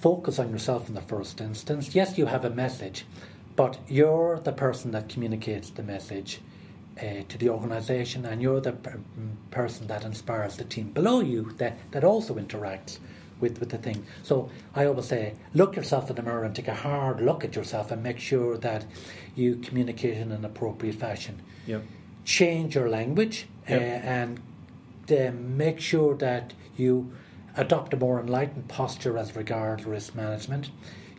focus 0.00 0.38
on 0.38 0.50
yourself 0.50 0.88
in 0.88 0.94
the 0.94 1.02
first 1.14 1.40
instance. 1.40 1.94
Yes, 1.94 2.16
you 2.18 2.26
have 2.26 2.44
a 2.46 2.50
message, 2.64 3.04
but 3.56 3.78
you're 3.88 4.40
the 4.40 4.52
person 4.52 4.90
that 4.92 5.08
communicates 5.10 5.70
the 5.70 5.82
message 5.82 6.40
uh, 6.98 7.22
to 7.28 7.38
the 7.38 7.48
organisation, 7.48 8.24
and 8.26 8.42
you're 8.42 8.60
the 8.60 8.72
per- 8.72 9.00
person 9.50 9.86
that 9.86 10.04
inspires 10.04 10.56
the 10.56 10.64
team 10.64 10.90
below 10.90 11.20
you 11.20 11.52
that, 11.58 11.78
that 11.92 12.04
also 12.04 12.34
interacts 12.34 12.98
with, 13.40 13.58
with 13.60 13.70
the 13.70 13.78
thing. 13.78 14.04
So 14.22 14.50
I 14.74 14.84
always 14.86 15.06
say, 15.06 15.34
look 15.54 15.74
yourself 15.76 16.08
in 16.10 16.16
the 16.16 16.22
mirror 16.22 16.44
and 16.44 16.54
take 16.54 16.68
a 16.68 16.74
hard 16.74 17.20
look 17.20 17.44
at 17.44 17.56
yourself 17.56 17.90
and 17.90 18.02
make 18.02 18.18
sure 18.18 18.56
that 18.58 18.84
you 19.34 19.56
communicate 19.56 20.16
in 20.18 20.30
an 20.32 20.44
appropriate 20.44 20.94
fashion 20.96 21.42
Yep. 21.66 21.82
change 22.24 22.74
your 22.74 22.88
language 22.88 23.46
uh, 23.68 23.74
and 23.74 24.40
uh, 25.10 25.30
make 25.32 25.80
sure 25.80 26.16
that 26.16 26.52
you 26.76 27.12
adopt 27.56 27.92
a 27.94 27.96
more 27.96 28.20
enlightened 28.20 28.68
posture 28.68 29.18
as 29.18 29.36
regards 29.36 29.84
risk 29.84 30.14
management. 30.14 30.70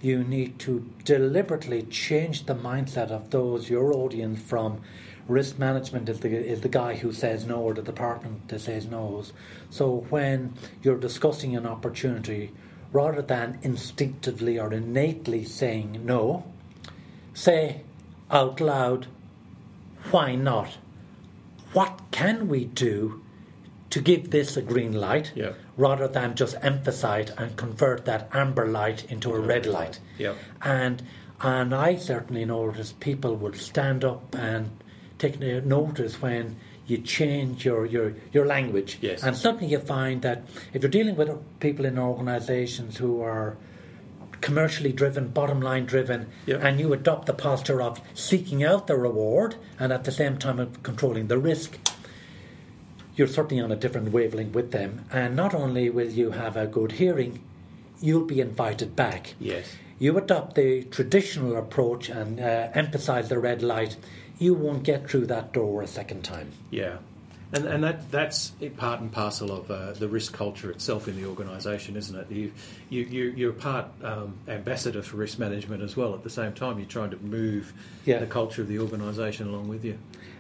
You 0.02 0.24
need 0.24 0.60
to 0.60 0.90
deliberately 1.06 1.84
change 1.84 2.46
the 2.46 2.56
mindset 2.56 3.10
of 3.12 3.30
those 3.30 3.70
your 3.70 3.94
audience 3.94 4.42
from 4.42 4.82
risk 5.28 5.58
management 5.60 6.10
is 6.10 6.20
the, 6.20 6.30
is 6.30 6.62
the 6.62 6.70
guy 6.70 6.96
who 6.96 7.12
says 7.14 7.46
no 7.46 7.58
or 7.62 7.74
the 7.74 7.82
department 7.82 8.48
that 8.50 8.60
says 8.60 8.86
no. 8.88 9.24
So 9.70 10.06
when 10.10 10.54
you're 10.82 10.98
discussing 11.00 11.56
an 11.56 11.66
opportunity, 11.66 12.52
rather 12.92 13.22
than 13.22 13.60
instinctively 13.64 14.60
or 14.60 14.72
innately 14.74 15.44
saying 15.46 16.02
no, 16.06 16.46
say 17.34 17.82
out 18.30 18.60
loud, 18.60 19.08
why 20.12 20.36
not? 20.36 20.78
What 21.74 22.00
can 22.12 22.48
we 22.48 22.66
do 22.66 23.22
to 23.90 24.02
give 24.02 24.32
this 24.32 24.58
a 24.58 24.62
green 24.62 24.94
light 24.94 25.32
Yeah. 25.36 25.54
rather 25.78 26.08
than 26.08 26.36
just 26.36 26.56
emphasize 26.62 27.30
and 27.38 27.56
convert 27.58 28.06
that 28.06 28.30
amber 28.34 28.68
light 28.68 29.06
into 29.12 29.34
a 29.34 29.40
red 29.40 29.66
light? 29.66 30.00
Yep. 30.18 30.36
And 30.62 31.04
and 31.42 31.74
I 31.76 31.96
certainly 31.98 32.46
noticed 32.46 33.00
people 33.00 33.36
would 33.36 33.58
stand 33.58 34.06
up 34.06 34.34
and 34.36 34.70
take 35.24 35.40
no- 35.40 35.60
notice 35.62 36.22
when 36.22 36.56
you 36.86 36.98
change 36.98 37.64
your, 37.66 37.86
your, 37.86 38.14
your 38.34 38.46
language. 38.46 38.98
Yes. 39.02 39.24
And 39.24 39.36
suddenly 39.36 39.68
you 39.68 39.80
find 39.80 40.22
that 40.22 40.44
if 40.74 40.82
you're 40.82 40.92
dealing 41.00 41.16
with 41.16 41.30
people 41.60 41.86
in 41.86 41.98
organizations 41.98 42.98
who 42.98 43.22
are 43.22 43.56
commercially 44.42 44.92
driven, 44.92 45.30
bottom 45.30 45.62
line 45.62 45.86
driven, 45.86 46.28
Yep. 46.46 46.60
and 46.62 46.80
you 46.82 46.92
adopt 46.92 47.26
the 47.28 47.34
posture 47.34 47.82
of 47.82 48.02
seeking 48.14 48.64
out 48.64 48.88
the 48.88 48.98
reward 48.98 49.56
and 49.80 49.94
at 49.94 50.04
the 50.04 50.12
same 50.12 50.38
time 50.38 50.60
of 50.60 50.84
controlling 50.84 51.28
the 51.30 51.38
risk, 51.38 51.78
you're 53.16 53.28
certainly 53.38 53.64
on 53.64 53.72
a 53.72 53.76
different 53.78 54.12
wavelength 54.12 54.54
with 54.54 54.72
them. 54.72 55.06
And 55.12 55.36
not 55.36 55.54
only 55.54 55.90
will 55.90 56.10
you 56.10 56.32
have 56.32 56.58
a 56.58 56.68
good 56.68 56.94
hearing, 56.94 57.42
you'll 58.02 58.26
be 58.26 58.42
invited 58.42 58.96
back. 58.96 59.36
Yes. 59.40 59.66
You 60.00 60.18
adopt 60.18 60.56
the 60.56 60.84
traditional 60.84 61.56
approach 61.56 62.10
and 62.10 62.40
uh, 62.42 62.70
emphasize 62.74 63.30
the 63.30 63.40
red 63.40 63.62
light, 63.62 63.96
you 64.44 64.54
won't 64.54 64.84
get 64.84 65.10
through 65.10 65.28
that 65.28 65.54
door 65.54 65.82
a 65.82 65.88
second 65.88 66.22
time. 66.24 66.50
Yeah, 66.72 66.98
and 67.54 67.66
and 67.66 67.84
that 67.84 68.12
that's 68.12 68.52
part 68.78 69.00
and 69.02 69.12
parcel 69.12 69.52
of 69.52 69.72
uh, 69.72 69.94
the 69.94 70.08
risk 70.08 70.34
culture 70.34 70.70
itself 70.72 71.08
in 71.08 71.16
the 71.16 71.26
organisation, 71.34 71.96
isn't 71.96 72.16
it? 72.22 72.28
You 72.32 72.52
you 72.90 73.02
you- 73.16 73.34
you're 73.40 73.54
part 73.54 73.86
um, 74.04 74.30
ambassador 74.48 75.02
for 75.02 75.18
risk 75.18 75.40
management 75.40 75.82
as 75.84 75.96
well. 75.98 76.14
At 76.14 76.24
the 76.24 76.30
same 76.42 76.54
time, 76.54 76.74
you're 76.80 76.88
trying 76.98 77.12
to 77.12 77.18
move 77.40 77.74
Yeah. 78.06 78.20
the 78.20 78.28
culture 78.40 78.62
of 78.64 78.68
the 78.68 78.80
organisation 78.80 79.48
along 79.48 79.68
with 79.70 79.84
you. 79.86 79.98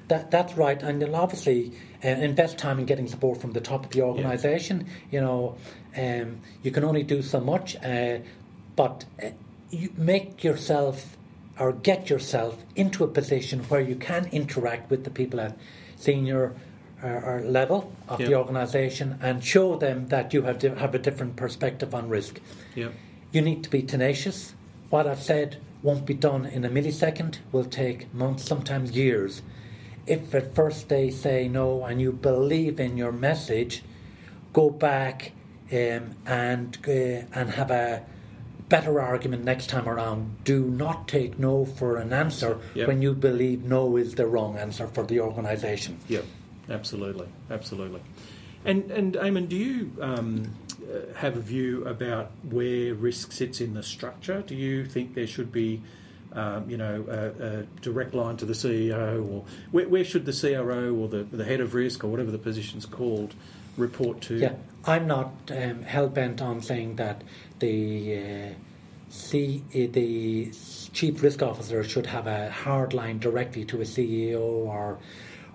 That, 0.09 0.31
that's 0.31 0.53
right, 0.57 0.83
and 0.83 1.01
you'll 1.01 1.15
obviously 1.15 1.71
uh, 2.03 2.09
invest 2.09 2.57
time 2.57 2.77
in 2.77 2.85
getting 2.85 3.07
support 3.07 3.39
from 3.39 3.53
the 3.53 3.61
top 3.61 3.85
of 3.85 3.91
the 3.91 4.01
organisation. 4.01 4.85
You 5.13 5.21
know, 5.21 5.55
um, 5.97 6.39
you 6.61 6.71
can 6.71 6.83
only 6.83 7.03
do 7.03 7.21
so 7.21 7.39
much, 7.39 7.77
uh, 7.77 8.17
but 8.75 9.05
uh, 9.23 9.29
you 9.71 9.89
make 9.97 10.43
yourself 10.43 11.15
or 11.59 11.71
get 11.71 12.09
yourself 12.09 12.63
into 12.75 13.03
a 13.03 13.07
position 13.07 13.59
where 13.69 13.81
you 13.81 13.95
can 13.95 14.25
interact 14.31 14.89
with 14.89 15.03
the 15.03 15.09
people 15.09 15.39
at 15.39 15.57
senior 15.95 16.53
uh, 17.03 17.07
or 17.07 17.41
level 17.45 17.91
of 18.07 18.19
the 18.27 18.35
organisation 18.35 19.17
and 19.21 19.43
show 19.43 19.75
them 19.75 20.07
that 20.07 20.33
you 20.33 20.43
have 20.43 20.57
di- 20.59 20.69
have 20.69 20.95
a 20.95 20.99
different 20.99 21.35
perspective 21.35 21.93
on 21.93 22.09
risk. 22.09 22.39
Yeah, 22.75 22.89
You 23.31 23.41
need 23.41 23.63
to 23.63 23.69
be 23.69 23.81
tenacious. 23.81 24.53
What 24.89 25.05
I've 25.07 25.21
said 25.21 25.57
won't 25.81 26.05
be 26.05 26.13
done 26.13 26.45
in 26.45 26.63
a 26.63 26.69
millisecond, 26.69 27.39
will 27.51 27.65
take 27.65 28.13
months, 28.13 28.45
sometimes 28.45 28.91
years. 28.91 29.41
If 30.07 30.33
at 30.33 30.55
first 30.55 30.89
they 30.89 31.09
say 31.09 31.47
no 31.47 31.83
and 31.85 31.99
you 32.01 32.11
believe 32.13 32.79
in 32.79 32.97
your 32.97 33.11
message, 33.11 33.83
go 34.53 34.69
back 34.69 35.33
um, 35.71 36.15
and 36.25 36.77
uh, 36.87 36.91
and 37.37 37.51
have 37.51 37.71
a 37.71 38.03
better 38.69 38.99
argument 39.01 39.43
next 39.43 39.67
time 39.69 39.87
around. 39.87 40.43
Do 40.43 40.65
not 40.65 41.07
take 41.07 41.37
no 41.39 41.65
for 41.65 41.97
an 41.97 42.13
answer 42.13 42.59
Yep. 42.75 42.87
when 42.87 43.01
you 43.01 43.13
believe 43.13 43.63
no 43.63 43.97
is 43.97 44.15
the 44.15 44.25
wrong 44.27 44.57
answer 44.57 44.87
for 44.87 45.03
the 45.05 45.19
organisation. 45.19 45.97
yeah, 46.07 46.21
absolutely, 46.69 47.27
absolutely. 47.49 48.01
And 48.65 48.89
and 48.91 49.13
Eamon, 49.15 49.49
do 49.49 49.55
you 49.57 49.91
um, 50.01 50.49
uh, 50.81 51.13
have 51.17 51.35
a 51.35 51.41
view 51.41 51.85
about 51.85 52.31
where 52.49 52.93
risk 52.93 53.31
sits 53.33 53.59
in 53.59 53.73
the 53.73 53.83
structure? 53.83 54.41
Do 54.41 54.55
you 54.55 54.85
think 54.85 55.15
there 55.15 55.27
should 55.27 55.51
be 55.51 55.81
um, 56.31 56.67
you 56.67 56.77
know, 56.77 57.05
a, 57.07 57.59
a 57.59 57.63
direct 57.81 58.15
line 58.15 58.37
to 58.37 58.45
the 58.45 58.53
CEO, 58.53 59.23
or 59.31 59.43
where, 59.71 59.87
where 59.87 60.03
should 60.03 60.25
the 60.25 60.33
CRO 60.33 60.91
or 60.95 61.07
the, 61.07 61.23
the 61.23 61.43
head 61.45 61.59
of 61.59 61.75
risk 61.75 62.03
or 62.03 62.07
whatever 62.07 62.31
the 62.31 62.39
position's 62.39 62.87
called 62.87 63.35
report 63.77 64.21
to? 64.21 64.37
Yeah, 64.37 64.53
I'm 64.85 65.07
not 65.07 65.33
um, 65.49 65.83
hell 65.83 66.09
bent 66.09 66.41
on 66.41 66.61
saying 66.61 66.95
that 66.97 67.23
the 67.59 68.17
uh, 68.17 68.53
C, 69.09 69.63
uh, 69.69 69.91
the 69.91 70.51
chief 70.93 71.21
risk 71.23 71.41
officer 71.41 71.83
should 71.83 72.07
have 72.07 72.27
a 72.27 72.49
hard 72.49 72.93
line 72.93 73.19
directly 73.19 73.65
to 73.65 73.81
a 73.81 73.85
CEO 73.85 74.41
or 74.41 74.99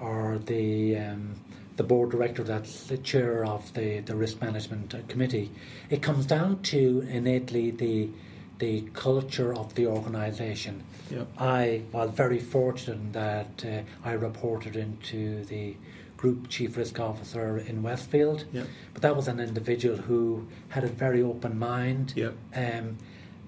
or 0.01 0.39
the 0.39 0.97
um, 0.97 1.35
the 1.77 1.85
board 1.85 2.11
director 2.11 2.43
that's 2.43 2.85
the 2.89 2.99
chair 2.99 3.45
of 3.45 3.73
the, 3.75 4.01
the 4.01 4.15
risk 4.15 4.41
management 4.41 4.95
committee. 5.09 5.51
It 5.91 6.03
comes 6.03 6.27
down 6.27 6.61
to 6.65 7.07
innately 7.09 7.71
the 7.71 8.11
the 8.59 8.83
culture 8.93 9.55
of 9.55 9.75
the 9.77 9.87
organisation. 9.87 10.83
Yeah. 11.11 11.25
I 11.39 11.83
was 11.93 12.11
very 12.11 12.41
fortunate 12.41 13.13
that 13.13 13.65
uh, 13.65 14.09
I 14.09 14.13
reported 14.13 14.75
into 14.75 15.45
the 15.45 15.77
group 16.19 16.49
chief 16.51 16.77
risk 16.77 17.01
officer 17.01 17.57
in 17.57 17.83
Westfield. 17.83 18.45
Yeah. 18.53 18.65
But 18.93 19.01
that 19.03 19.17
was 19.17 19.27
an 19.29 19.41
individual 19.41 19.97
who 19.97 20.47
had 20.69 20.85
a 20.85 20.89
very 20.89 21.23
open 21.23 21.59
mind. 21.59 22.13
Yep. 22.15 22.35
Um, 22.55 22.99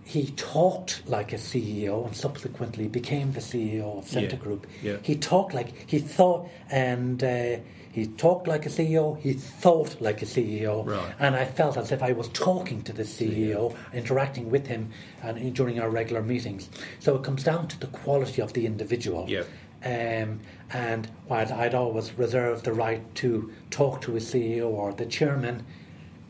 he 0.05 0.31
talked 0.31 1.03
like 1.07 1.33
a 1.35 1.37
CEO 1.37 2.07
and 2.07 2.17
subsequently 2.17 2.89
became 2.89 3.33
the 3.33 3.41
CEO 3.41 3.99
of 3.99 4.09
Scentre 4.09 4.37
Yeah. 4.37 4.43
Group. 4.43 4.67
Yeah. 4.83 4.97
He 5.03 5.15
talked 5.17 5.53
like 5.53 5.89
he 5.91 5.99
thought, 5.99 6.49
and 6.71 7.23
uh, 7.23 7.57
he 7.93 8.07
talked 8.07 8.47
like 8.49 8.67
a 8.67 8.71
CEO. 8.71 9.21
He 9.21 9.33
thought 9.35 10.01
like 10.01 10.23
a 10.23 10.27
CEO, 10.27 10.87
Right. 10.87 11.13
and 11.19 11.37
I 11.37 11.45
felt 11.45 11.77
as 11.77 11.93
if 11.93 12.03
I 12.03 12.13
was 12.13 12.29
talking 12.29 12.83
to 12.83 12.93
the 12.93 13.03
CEO, 13.05 13.75
interacting 13.93 14.49
with 14.51 14.67
him, 14.69 14.91
and 15.23 15.55
during 15.55 15.79
our 15.81 15.91
regular 15.91 16.23
meetings. 16.23 16.71
So 17.01 17.15
it 17.17 17.23
comes 17.25 17.43
down 17.45 17.69
to 17.69 17.79
the 17.79 17.89
quality 17.89 18.41
of 18.43 18.53
the 18.53 18.65
individual. 18.67 19.27
Yeah. 19.29 19.43
Um, 19.85 20.41
and 20.73 21.07
while 21.27 21.53
I'd 21.53 21.75
always 21.75 22.13
reserved 22.19 22.65
the 22.65 22.73
right 22.73 23.03
to 23.17 23.53
talk 23.71 24.03
to 24.03 24.17
a 24.17 24.21
CEO 24.21 24.67
or 24.69 24.93
the 24.93 25.07
chairman, 25.07 25.65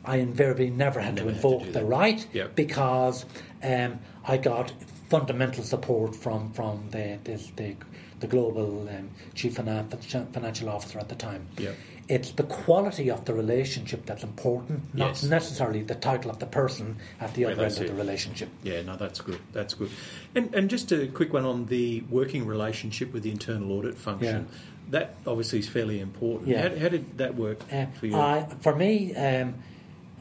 I 0.05 0.17
invariably 0.17 0.71
never 0.71 1.01
had 1.01 1.17
Never 1.17 1.29
to 1.31 1.35
had 1.35 1.43
to 1.43 1.49
invoke 1.49 1.73
the 1.73 1.85
right 1.85 2.27
Yeah. 2.33 2.47
because 2.55 3.27
um, 3.63 3.99
I 4.27 4.37
got 4.39 4.73
fundamental 5.09 5.65
support 5.65 6.15
from 6.15 6.53
from 6.53 6.89
the 6.91 7.19
this, 7.25 7.51
the, 7.57 7.75
the 8.21 8.27
global 8.27 8.89
um, 8.89 9.11
chief 9.35 9.57
financial 9.57 10.69
officer 10.69 10.99
at 10.99 11.09
the 11.09 11.17
time. 11.17 11.47
Yeah. 11.59 11.73
It's 12.11 12.33
the 12.33 12.43
quality 12.43 13.09
of 13.11 13.25
the 13.25 13.33
relationship 13.33 14.05
that's 14.05 14.25
important, 14.25 14.93
not 14.95 15.09
Yes. 15.11 15.23
necessarily 15.23 15.83
the 15.83 15.95
title 15.95 16.31
of 16.31 16.39
the 16.41 16.47
person 16.47 16.97
at 17.21 17.35
the 17.35 17.45
Well, 17.45 17.53
other 17.55 17.65
end 17.67 17.77
of 17.77 17.83
it. 17.83 17.87
the 17.89 17.95
relationship. 17.95 18.49
Yeah, 18.65 18.83
no, 18.83 18.97
that's 18.97 19.21
good. 19.21 19.39
That's 19.53 19.75
good. 19.75 19.91
And, 20.35 20.53
and 20.55 20.69
just 20.69 20.91
a 20.91 21.07
quick 21.07 21.33
one 21.33 21.45
on 21.45 21.67
the 21.67 22.03
working 22.11 22.47
relationship 22.47 23.13
with 23.13 23.23
the 23.23 23.31
internal 23.31 23.71
audit 23.73 23.97
function. 23.97 24.49
That 24.91 25.15
obviously 25.25 25.61
is 25.61 25.69
fairly 25.69 26.01
important. 26.01 26.49
Yeah. 26.49 26.69
How, 26.69 26.77
how 26.77 26.89
did 26.89 27.19
that 27.19 27.37
work 27.37 27.61
Uh, 27.73 27.87
for 27.99 28.07
you? 28.07 28.17
I, 28.17 28.45
for 28.61 28.75
me, 28.75 29.15
um, 29.15 29.55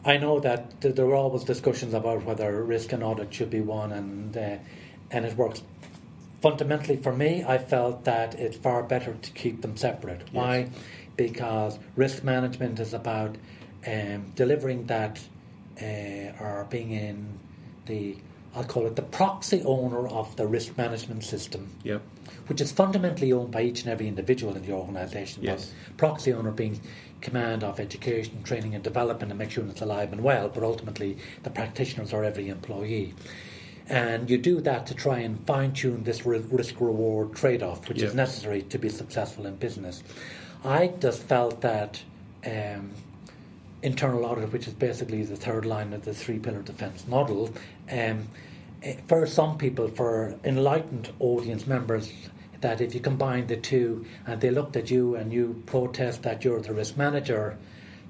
I 0.06 0.18
know 0.18 0.40
that 0.42 0.80
th- 0.82 0.94
there 0.94 1.08
were 1.08 1.16
always 1.16 1.44
discussions 1.44 1.96
about 1.96 2.24
whether 2.24 2.64
risk 2.64 2.94
and 2.94 3.02
audit 3.04 3.34
should 3.34 3.50
be 3.50 3.62
one, 3.62 3.92
and 3.92 4.38
uh, 4.38 4.58
and 5.12 5.26
it 5.26 5.36
works. 5.36 5.64
Fundamentally, 6.42 6.96
for 6.98 7.12
me, 7.14 7.44
I 7.44 7.58
felt 7.58 8.06
that 8.06 8.36
it's 8.36 8.56
far 8.58 8.82
better 8.84 9.14
to 9.14 9.32
keep 9.32 9.62
them 9.62 9.76
separate. 9.76 10.22
Why? 10.32 10.70
Because 11.20 11.78
risk 11.98 12.24
management 12.24 12.80
is 12.80 12.94
about 12.94 13.36
um, 13.86 14.32
delivering 14.36 14.86
that 14.86 15.20
uh, 15.82 16.44
or 16.44 16.66
being 16.70 16.92
in 16.92 17.38
the 17.88 18.16
I'll 18.56 18.64
call 18.64 18.88
it 18.88 18.96
the 18.96 19.04
proxy 19.04 19.62
owner 19.64 20.08
of 20.08 20.36
the 20.38 20.48
risk 20.48 20.78
management 20.78 21.24
system 21.24 21.70
yep. 21.84 22.02
which 22.48 22.62
is 22.62 22.72
fundamentally 22.72 23.32
owned 23.32 23.52
by 23.52 23.62
each 23.62 23.82
and 23.82 23.92
every 23.92 24.08
individual 24.08 24.56
in 24.56 24.66
the 24.66 24.72
organisation. 24.72 25.44
Yes. 25.44 25.72
But 25.88 25.98
proxy 25.98 26.34
owner 26.34 26.52
being 26.52 26.80
command 27.22 27.64
of 27.64 27.80
education, 27.80 28.42
training, 28.44 28.74
and 28.76 28.84
development, 28.84 29.32
and 29.32 29.38
make 29.38 29.52
sure 29.52 29.66
it's 29.66 29.82
alive 29.82 30.14
and 30.14 30.24
well. 30.24 30.50
But 30.50 30.64
ultimately, 30.64 31.18
the 31.44 31.50
practitioners 31.50 32.14
are 32.14 32.24
every 32.24 32.48
employee. 32.50 33.14
And 33.88 34.30
you 34.30 34.38
do 34.38 34.62
that 34.62 34.86
to 34.88 34.94
try 34.94 35.20
and 35.20 35.46
fine 35.48 35.74
tune 35.74 36.04
this 36.04 36.26
risk 36.26 36.80
reward 36.80 37.36
trade 37.36 37.64
off, 37.64 37.90
which 37.90 38.02
is 38.04 38.14
necessary 38.14 38.62
to 38.64 38.78
be 38.78 38.88
successful 38.88 39.48
in 39.48 39.56
business. 39.56 40.04
I 40.64 40.88
just 40.88 41.24
felt 41.24 41.62
that 41.62 42.04
um, 42.46 42.92
internal 43.82 44.26
audit, 44.26 44.52
which 44.52 44.68
is 44.68 44.74
basically 44.74 45.24
the 45.24 45.38
third 45.38 45.66
line 45.66 45.94
of 45.94 46.04
the 46.04 46.14
three 46.14 46.40
pillar 46.40 46.62
defence 46.62 47.08
model, 47.08 47.54
um, 47.90 48.28
eh, 48.84 48.98
for 49.08 49.26
some 49.26 49.58
people, 49.58 49.88
for 49.88 50.36
enlightened 50.44 51.14
audience 51.20 51.66
members, 51.66 52.12
that 52.60 52.82
if 52.82 52.94
you 52.94 53.00
combine 53.00 53.48
the 53.48 53.56
two 53.56 54.06
and 54.28 54.42
they 54.42 54.52
looked 54.52 54.76
at 54.76 54.92
you 54.92 55.16
and 55.16 55.32
you 55.32 55.64
protest 55.66 56.24
that 56.24 56.44
you're 56.44 56.60
the 56.60 56.74
risk 56.74 56.98
manager, 56.98 57.58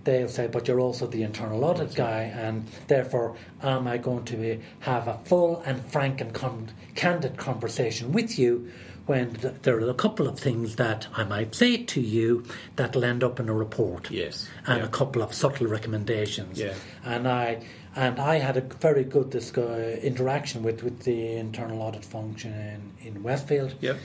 they'll 0.05 0.27
say, 0.27 0.47
but 0.47 0.67
you're 0.67 0.79
also 0.79 1.05
the 1.05 1.21
internal 1.21 1.63
audit 1.63 1.93
guy, 1.93 2.21
and 2.21 2.65
therefore, 2.87 3.35
am 3.61 3.87
I 3.87 3.97
going 3.97 4.25
to 4.25 4.53
eh, 4.53 4.57
have 4.79 5.07
a 5.07 5.19
full 5.25 5.61
and 5.67 5.85
frank 5.85 6.19
and 6.19 6.33
con- 6.33 6.71
candid 6.95 7.37
conversation 7.37 8.11
with 8.11 8.39
you 8.39 8.71
when 9.09 9.33
th- 9.33 9.55
there 9.63 9.75
are 9.77 9.89
a 9.89 9.93
couple 9.95 10.27
of 10.27 10.39
things 10.39 10.75
that 10.75 11.07
I 11.15 11.23
might 11.23 11.55
say 11.55 11.83
to 11.83 11.99
you 11.99 12.43
that'll 12.75 13.03
end 13.03 13.23
up 13.23 13.39
in 13.39 13.49
a 13.49 13.53
report? 13.53 14.11
Yes. 14.11 14.47
and 14.67 14.79
Yeah. 14.79 14.85
a 14.85 14.87
couple 14.87 15.23
of 15.23 15.33
subtle 15.33 15.65
recommendations. 15.67 16.59
Yeah. 16.59 16.75
And 17.03 17.27
I 17.27 17.63
and 17.95 18.19
I 18.19 18.35
had 18.37 18.55
a 18.55 18.61
very 18.61 19.03
good 19.03 19.31
discu- 19.31 20.01
interaction 20.03 20.61
with, 20.61 20.83
with 20.83 20.99
the 21.03 21.35
internal 21.37 21.81
audit 21.81 22.05
function 22.05 22.53
in, 22.53 23.07
in 23.07 23.23
Westfield. 23.23 23.73
Yep. 23.81 23.97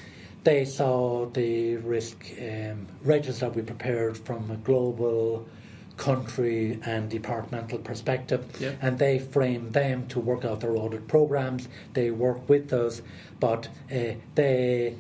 They 0.43 0.65
saw 0.65 1.27
the 1.27 1.77
risk 1.77 2.17
um, 2.41 2.87
register 3.03 3.51
we 3.51 3.61
prepared 3.63 4.17
from 4.17 4.51
a 4.51 4.57
global 4.57 5.47
country 5.97 6.79
and 6.85 7.09
departmental 7.11 7.79
perspective 7.79 8.45
Yep. 8.61 8.79
and 8.83 8.99
they 8.99 9.19
frame 9.19 9.71
them 9.71 10.07
to 10.09 10.21
work 10.21 10.45
out 10.45 10.61
their 10.61 10.77
audit 10.77 11.07
programs 11.09 11.69
they 11.93 12.11
work 12.11 12.49
with 12.49 12.73
us 12.73 13.03
but 13.41 13.69
uh, 13.93 14.15
they 14.35 14.97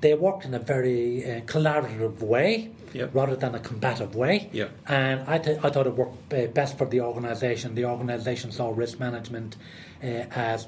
they 0.00 0.14
worked 0.14 0.44
in 0.44 0.52
a 0.54 0.58
very 0.58 1.24
uh, 1.24 1.40
collaborative 1.42 2.20
way 2.20 2.70
Yep. 2.94 3.14
rather 3.14 3.36
than 3.36 3.54
a 3.54 3.60
combative 3.60 4.14
way 4.14 4.50
Yep. 4.52 4.70
and 4.88 5.20
I, 5.26 5.38
th- 5.38 5.58
I 5.62 5.70
thought 5.70 5.86
it 5.86 5.94
worked 5.96 6.32
uh, 6.34 6.46
best 6.48 6.76
for 6.76 6.86
the 6.86 7.00
organisation. 7.00 7.74
The 7.74 7.86
organisation 7.86 8.52
saw 8.52 8.70
risk 8.74 8.98
management 9.00 9.56
uh, 10.02 10.06
as 10.50 10.66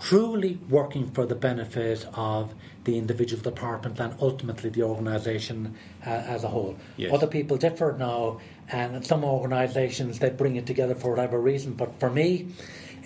truly 0.00 0.60
working 0.68 1.10
for 1.10 1.26
the 1.26 1.34
benefit 1.34 2.06
of 2.14 2.54
the 2.84 2.96
individual 2.98 3.42
department 3.42 3.98
and 3.98 4.14
ultimately 4.20 4.70
the 4.70 4.82
organisation 4.82 5.74
uh, 6.06 6.10
as 6.10 6.44
a 6.44 6.48
whole. 6.48 6.76
Yes. 6.96 7.12
Other 7.12 7.26
people 7.26 7.56
differ 7.56 7.96
now, 7.98 8.38
and 8.70 9.04
some 9.04 9.24
organisations 9.24 10.18
they 10.18 10.30
bring 10.30 10.56
it 10.56 10.66
together 10.66 10.94
for 10.94 11.10
whatever 11.10 11.40
reason. 11.40 11.74
But 11.74 11.98
for 12.00 12.10
me, 12.10 12.48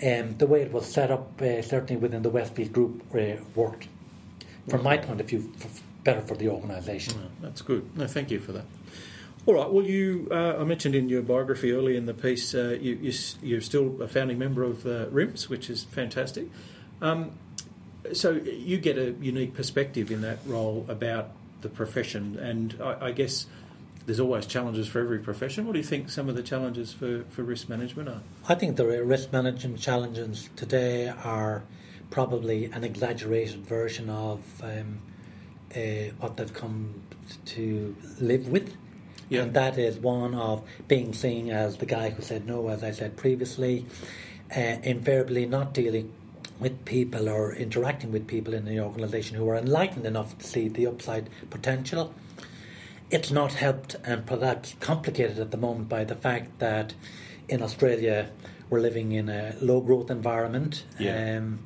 um, 0.03 0.37
the 0.37 0.47
way 0.47 0.61
it 0.61 0.71
was 0.71 0.85
set 0.85 1.11
up, 1.11 1.41
uh, 1.41 1.61
certainly 1.61 1.97
within 1.97 2.23
the 2.23 2.29
Westfield 2.29 2.73
Group, 2.73 3.03
uh, 3.13 3.43
worked 3.55 3.87
from 4.67 4.83
my 4.83 4.97
point 4.97 5.21
of 5.21 5.27
view 5.27 5.51
f- 5.61 5.81
better 6.03 6.21
for 6.21 6.35
the 6.35 6.49
organisation. 6.49 7.31
That's 7.41 7.61
good. 7.61 7.95
No, 7.97 8.07
thank 8.07 8.31
you 8.31 8.39
for 8.39 8.51
that. 8.53 8.65
All 9.45 9.55
right. 9.55 9.71
Well, 9.71 9.85
you 9.85 10.27
uh, 10.31 10.57
I 10.59 10.63
mentioned 10.63 10.93
in 10.95 11.09
your 11.09 11.23
biography 11.23 11.71
early 11.71 11.97
in 11.97 12.05
the 12.05 12.13
piece 12.13 12.53
uh, 12.53 12.77
you, 12.79 12.97
you, 13.01 13.13
you're 13.41 13.61
still 13.61 14.01
a 14.01 14.07
founding 14.07 14.37
member 14.37 14.63
of 14.63 14.85
uh, 14.85 15.07
RIMS, 15.09 15.49
which 15.49 15.69
is 15.69 15.83
fantastic. 15.83 16.47
Um, 17.01 17.31
so 18.13 18.31
you 18.31 18.77
get 18.77 18.97
a 18.97 19.11
unique 19.13 19.53
perspective 19.53 20.11
in 20.11 20.21
that 20.21 20.39
role 20.45 20.85
about 20.87 21.31
the 21.61 21.69
profession, 21.69 22.37
and 22.37 22.77
I, 22.81 23.07
I 23.07 23.11
guess 23.11 23.45
there's 24.11 24.19
always 24.19 24.45
challenges 24.45 24.89
for 24.89 24.99
every 24.99 25.19
profession. 25.19 25.65
What 25.65 25.71
do 25.71 25.79
you 25.79 25.85
think 25.85 26.09
some 26.09 26.27
of 26.27 26.35
the 26.35 26.43
challenges 26.43 26.91
for, 26.91 27.23
for 27.29 27.43
risk 27.43 27.69
management 27.69 28.09
are? 28.09 28.21
I 28.49 28.55
think 28.55 28.75
the 28.75 28.85
risk 29.05 29.31
management 29.31 29.79
challenges 29.79 30.49
today 30.57 31.07
are 31.07 31.63
probably 32.09 32.65
an 32.65 32.83
exaggerated 32.83 33.65
version 33.65 34.09
of 34.09 34.41
um, 34.61 34.99
uh, 35.73 36.11
what 36.19 36.35
they've 36.35 36.53
come 36.53 37.03
to 37.45 37.95
live 38.19 38.49
with. 38.49 38.75
Yeah. 39.29 39.43
And 39.43 39.53
that 39.53 39.77
is 39.77 39.95
one 39.95 40.35
of 40.35 40.61
being 40.89 41.13
seen 41.13 41.49
as 41.49 41.77
the 41.77 41.85
guy 41.85 42.09
who 42.09 42.21
said 42.21 42.45
no, 42.45 42.67
as 42.67 42.83
I 42.83 42.91
said 42.91 43.15
previously, 43.15 43.85
uh, 44.53 44.75
invariably 44.83 45.45
not 45.45 45.73
dealing 45.73 46.11
with 46.59 46.83
people 46.83 47.29
or 47.29 47.55
interacting 47.55 48.11
with 48.11 48.27
people 48.27 48.53
in 48.53 48.65
the 48.65 48.77
organisation 48.81 49.37
who 49.37 49.47
are 49.47 49.55
enlightened 49.55 50.05
enough 50.05 50.37
to 50.37 50.45
see 50.45 50.67
the 50.67 50.85
upside 50.85 51.29
potential. 51.49 52.13
It's 53.11 53.29
not 53.29 53.53
helped 53.53 53.95
and 54.05 54.25
perhaps 54.25 54.75
complicated 54.79 55.37
at 55.37 55.51
the 55.51 55.57
moment 55.57 55.89
by 55.89 56.05
the 56.05 56.15
fact 56.15 56.59
that 56.59 56.93
in 57.49 57.61
Australia 57.61 58.29
we're 58.69 58.79
living 58.79 59.11
in 59.11 59.27
a 59.27 59.53
low 59.61 59.81
growth 59.81 60.09
environment. 60.09 60.85
Yeah. 60.97 61.37
Um, 61.37 61.59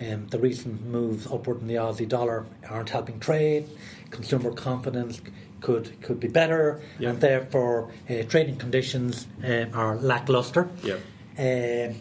um, 0.00 0.26
the 0.28 0.38
recent 0.38 0.84
moves 0.86 1.26
upward 1.26 1.60
in 1.60 1.66
the 1.68 1.74
Aussie 1.74 2.08
dollar 2.08 2.46
aren't 2.68 2.90
helping 2.90 3.20
trade. 3.20 3.68
Consumer 4.10 4.52
confidence 4.52 5.20
could 5.60 6.00
could 6.02 6.18
be 6.20 6.28
better, 6.28 6.80
Yeah. 6.98 7.10
and 7.10 7.20
therefore 7.20 7.90
uh, 8.08 8.22
trading 8.24 8.56
conditions 8.56 9.26
um, 9.44 9.70
are 9.74 9.96
lackluster. 9.96 10.68
Yeah. 10.82 10.96
Um, 11.38 11.96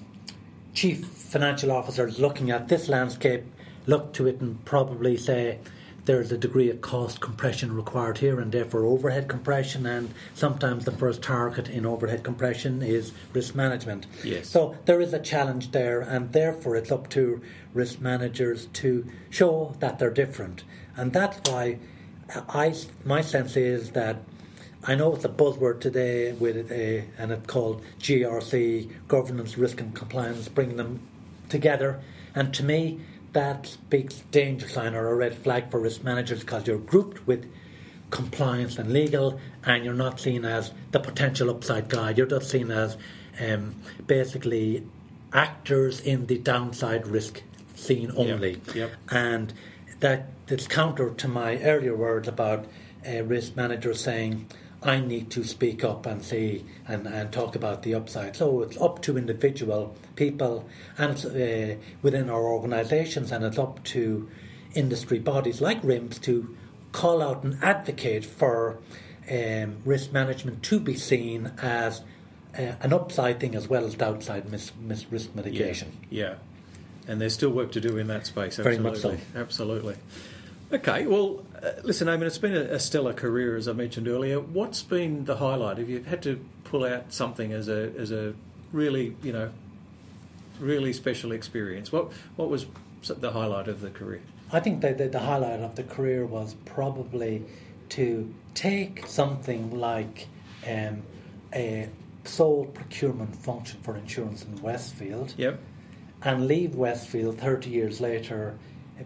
chief 0.73 1.05
financial 1.05 1.71
officers 1.71 2.19
looking 2.19 2.49
at 2.51 2.67
this 2.69 2.87
landscape 2.89 3.43
look 3.87 4.13
to 4.13 4.27
it 4.27 4.39
and 4.41 4.63
probably 4.65 5.15
say 5.17 5.59
there's 6.05 6.31
a 6.31 6.37
degree 6.37 6.69
of 6.69 6.81
cost 6.81 7.19
compression 7.19 7.75
required 7.75 8.19
here 8.19 8.39
and 8.39 8.51
therefore 8.51 8.85
overhead 8.85 9.27
compression 9.27 9.85
and 9.85 10.13
sometimes 10.33 10.85
the 10.85 10.91
first 10.91 11.21
target 11.21 11.67
in 11.67 11.85
overhead 11.85 12.23
compression 12.23 12.81
is 12.81 13.11
risk 13.33 13.55
management. 13.55 14.05
Yes. 14.23 14.49
So 14.49 14.77
there 14.85 15.01
is 15.01 15.13
a 15.13 15.19
challenge 15.19 15.71
there 15.71 16.01
and 16.01 16.31
therefore 16.31 16.75
it's 16.75 16.91
up 16.91 17.09
to 17.11 17.41
risk 17.73 17.99
managers 17.99 18.67
to 18.67 19.05
show 19.29 19.75
that 19.79 19.99
they're 19.99 20.11
different. 20.11 20.63
And 20.95 21.11
that's 21.11 21.49
why 21.49 21.79
I 22.33 22.73
my 23.03 23.21
sense 23.21 23.55
is 23.55 23.91
that 23.91 24.17
I 24.87 24.93
know 24.93 25.15
it's 25.15 25.25
a 25.25 25.29
buzzword 25.29 25.79
today 25.79 26.33
with 26.33 26.71
a, 26.71 27.05
and 27.17 27.31
it's 27.31 27.47
called 27.47 27.81
GRC, 27.99 28.91
governance, 29.07 29.57
risk 29.57 29.81
and 29.81 29.95
compliance, 29.95 30.47
bringing 30.47 30.77
them 30.77 30.99
together. 31.49 32.01
And 32.35 32.53
to 32.53 32.63
me, 32.63 32.99
that 33.35 33.67
speaks 33.67 34.23
danger 34.31 34.67
sign 34.67 34.95
or 34.95 35.09
a 35.09 35.15
red 35.15 35.35
flag 35.35 35.69
for 35.69 35.77
risk 35.81 36.05
managers 36.05 36.39
because 36.39 36.65
you're 36.65 36.77
grouped 36.77 37.27
with 37.27 37.51
compliance 38.09 38.77
and 38.77 38.93
legal, 38.93 39.41
and 39.65 39.83
you're 39.83 39.93
not 39.93 40.21
seen 40.21 40.45
as 40.45 40.71
the 40.91 41.01
potential 41.01 41.49
upside 41.49 41.89
guy. 41.89 42.11
You're 42.11 42.27
just 42.27 42.49
seen 42.49 42.71
as 42.71 42.95
um, 43.41 43.75
basically 44.07 44.87
actors 45.33 45.99
in 45.99 46.27
the 46.27 46.37
downside 46.37 47.07
risk 47.07 47.43
scene 47.75 48.09
only. 48.15 48.61
Yep, 48.67 48.75
yep. 48.75 48.91
And 49.11 49.53
that 49.99 50.29
it's 50.47 50.65
counter 50.65 51.09
to 51.09 51.27
my 51.27 51.57
earlier 51.57 51.95
words 51.95 52.29
about 52.29 52.65
a 53.03 53.21
risk 53.21 53.57
managers 53.57 53.99
saying, 54.01 54.47
I 54.85 54.99
need 54.99 55.31
to 55.31 55.43
speak 55.43 55.83
up 55.83 56.05
and 56.05 56.23
say 56.23 56.63
and, 56.87 57.07
and 57.07 57.31
talk 57.31 57.55
about 57.55 57.81
the 57.81 57.95
upside. 57.95 58.35
So 58.35 58.61
it's 58.61 58.79
up 58.79 59.01
to 59.03 59.17
individual 59.17 59.95
people 60.15 60.69
and 60.97 61.17
uh, 61.25 61.81
within 62.03 62.29
our 62.29 62.43
organisations, 62.43 63.31
and 63.31 63.43
it's 63.43 63.57
up 63.57 63.83
to 63.85 64.29
industry 64.75 65.17
bodies 65.17 65.59
like 65.59 65.81
RIMS 65.81 66.19
to 66.19 66.55
call 66.91 67.21
out 67.21 67.43
and 67.43 67.61
advocate 67.63 68.23
for 68.23 68.77
um, 69.29 69.77
risk 69.83 70.13
management 70.13 70.61
to 70.63 70.79
be 70.79 70.95
seen 70.95 71.51
as 71.61 72.01
uh, 72.57 72.73
an 72.81 72.93
upside 72.93 73.39
thing 73.39 73.55
as 73.55 73.67
well 73.67 73.85
as 73.85 73.95
downside 73.95 74.49
mis- 74.51 74.71
mis- 74.79 75.11
risk 75.11 75.33
mitigation. 75.33 75.97
Yeah. 76.09 76.23
yeah. 76.27 76.35
And 77.07 77.19
there's 77.19 77.33
still 77.33 77.49
work 77.49 77.71
to 77.73 77.81
do 77.81 77.97
in 77.97 78.07
that 78.07 78.25
space. 78.27 78.59
Absolutely. 78.59 78.77
Very 78.77 78.83
much 78.83 78.99
so. 78.99 79.39
Absolutely. 79.39 79.95
Okay, 80.71 81.05
well, 81.05 81.45
uh, 81.61 81.71
listen, 81.83 82.09
I 82.09 82.17
mean, 82.17 82.25
it's 82.25 82.39
been 82.39 82.55
a, 82.55 82.73
a, 82.73 82.79
stellar 82.79 83.13
career, 83.13 83.55
as 83.55 83.67
I 83.67 83.73
mentioned 83.73 84.07
earlier. 84.07 84.39
What's 84.39 84.81
been 84.81 85.25
the 85.25 85.37
highlight? 85.37 85.77
If 85.77 85.89
you 85.89 86.01
had 86.01 86.23
to 86.23 86.43
pull 86.63 86.83
out 86.83 87.13
something 87.13 87.53
as 87.53 87.69
a 87.69 87.91
as 87.97 88.11
a 88.11 88.33
really, 88.71 89.15
you 89.21 89.31
know, 89.31 89.51
really 90.59 90.91
special 90.91 91.31
experience, 91.31 91.91
what 91.91 92.11
what 92.35 92.49
was 92.49 92.65
the 93.07 93.31
highlight 93.31 93.67
of 93.67 93.81
the 93.81 93.91
career? 93.91 94.21
I 94.51 94.59
think 94.59 94.81
that 94.81 94.97
the, 94.97 95.07
the 95.07 95.19
highlight 95.19 95.59
of 95.59 95.75
the 95.75 95.83
career 95.83 96.25
was 96.25 96.55
probably 96.65 97.43
to 97.89 98.33
take 98.55 99.05
something 99.05 99.79
like 99.79 100.27
um, 100.67 101.03
a 101.53 101.89
sole 102.23 102.65
procurement 102.65 103.35
function 103.35 103.79
for 103.81 103.95
insurance 103.95 104.43
in 104.43 104.61
Westfield 104.61 105.33
yep. 105.37 105.59
and 106.23 106.47
leave 106.47 106.75
Westfield 106.75 107.37
30 107.37 107.69
years 107.69 108.01
later 108.01 108.57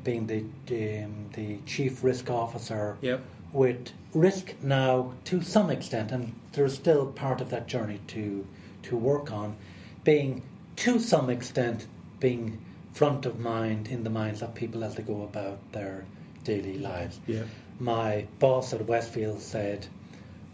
being 0.03 0.27
the, 0.27 0.43
the, 0.67 1.03
um, 1.03 1.29
the 1.33 1.57
chief 1.65 2.03
risk 2.03 2.29
officer 2.29 2.97
yep. 3.01 3.21
with 3.51 3.91
risk 4.13 4.53
now 4.61 5.13
to 5.25 5.41
some 5.41 5.69
extent, 5.69 6.11
and 6.11 6.33
there's 6.53 6.75
still 6.75 7.07
part 7.07 7.41
of 7.41 7.49
that 7.49 7.67
journey 7.67 7.99
to, 8.07 8.45
to 8.83 8.97
work 8.97 9.31
on, 9.31 9.55
being 10.03 10.41
to 10.77 10.99
some 10.99 11.29
extent 11.29 11.87
being 12.19 12.59
front 12.93 13.25
of 13.25 13.39
mind 13.39 13.87
in 13.87 14.03
the 14.03 14.09
minds 14.09 14.41
of 14.41 14.53
people 14.53 14.83
as 14.83 14.95
they 14.95 15.03
go 15.03 15.23
about 15.23 15.59
their 15.71 16.05
daily 16.43 16.77
lives. 16.77 17.19
Yeah. 17.27 17.43
My 17.79 18.27
boss 18.39 18.73
at 18.73 18.85
Westfield 18.85 19.41
said, 19.41 19.87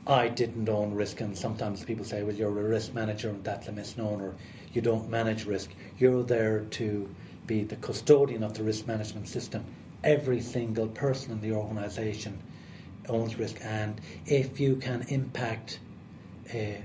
I 0.08 0.28
didn't 0.28 0.70
own 0.70 0.94
risk, 0.94 1.22
and 1.22 1.36
sometimes 1.36 1.84
people 1.84 2.06
say, 2.06 2.22
well, 2.22 2.36
you're 2.36 2.50
a 2.50 2.64
risk 2.64 2.94
manager, 2.94 3.30
and 3.30 3.44
that's 3.44 3.68
a 3.68 3.72
misnomer. 3.72 4.36
You 4.74 4.82
don't 4.82 5.10
manage 5.10 5.46
risk. 5.46 5.72
You're 5.98 6.24
there 6.24 6.60
to 6.60 7.10
be 7.48 7.64
the 7.64 7.76
custodian 7.78 8.44
of 8.44 8.54
the 8.54 8.64
risk 8.64 8.88
management 8.88 9.28
system. 9.28 9.66
Every 10.04 10.42
single 10.42 10.88
person 10.88 11.32
in 11.32 11.42
the 11.42 11.52
organisation 11.52 12.42
owns 13.08 13.38
risk, 13.38 13.58
and 13.62 14.00
if 14.26 14.60
you 14.60 14.76
can 14.78 15.06
impact 15.10 15.80
uh, 16.54 16.82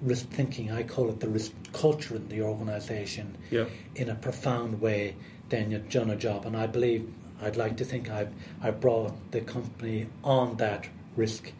risk 0.00 0.28
thinking, 0.28 0.70
I 0.70 0.82
call 0.82 1.08
it 1.08 1.20
the 1.20 1.28
risk 1.28 1.52
culture 1.72 2.16
in 2.16 2.28
the 2.28 2.42
organisation, 2.42 3.36
yeah. 3.50 3.66
in 3.94 4.08
a 4.08 4.14
profound 4.14 4.80
way, 4.80 5.16
then 5.48 5.70
you've 5.70 5.90
done 5.90 6.10
a 6.10 6.16
job. 6.16 6.46
And 6.46 6.56
I 6.56 6.66
believe, 6.66 7.12
I'd 7.42 7.56
like 7.56 7.76
to 7.78 7.84
think 7.84 8.10
I've, 8.10 8.32
I've 8.62 8.80
brought 8.80 9.32
the 9.32 9.40
company 9.40 10.08
on 10.22 10.56
that 10.56 10.88
risk 11.16 11.52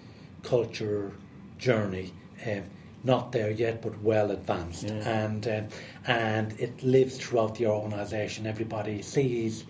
culture 0.42 1.12
journey. 1.59 2.12
Um, 2.46 2.64
not 3.05 3.33
there 3.33 3.51
yet, 3.51 3.83
but 3.83 4.01
well 4.03 4.31
advanced, 4.31 4.85
yeah. 4.85 5.25
and 5.25 5.47
um, 5.47 5.69
and 6.07 6.59
it 6.59 6.83
lives 6.83 7.19
throughout 7.19 7.55
the 7.57 7.67
organisation. 7.67 8.47
Everybody 8.47 9.03
sees 9.03 9.64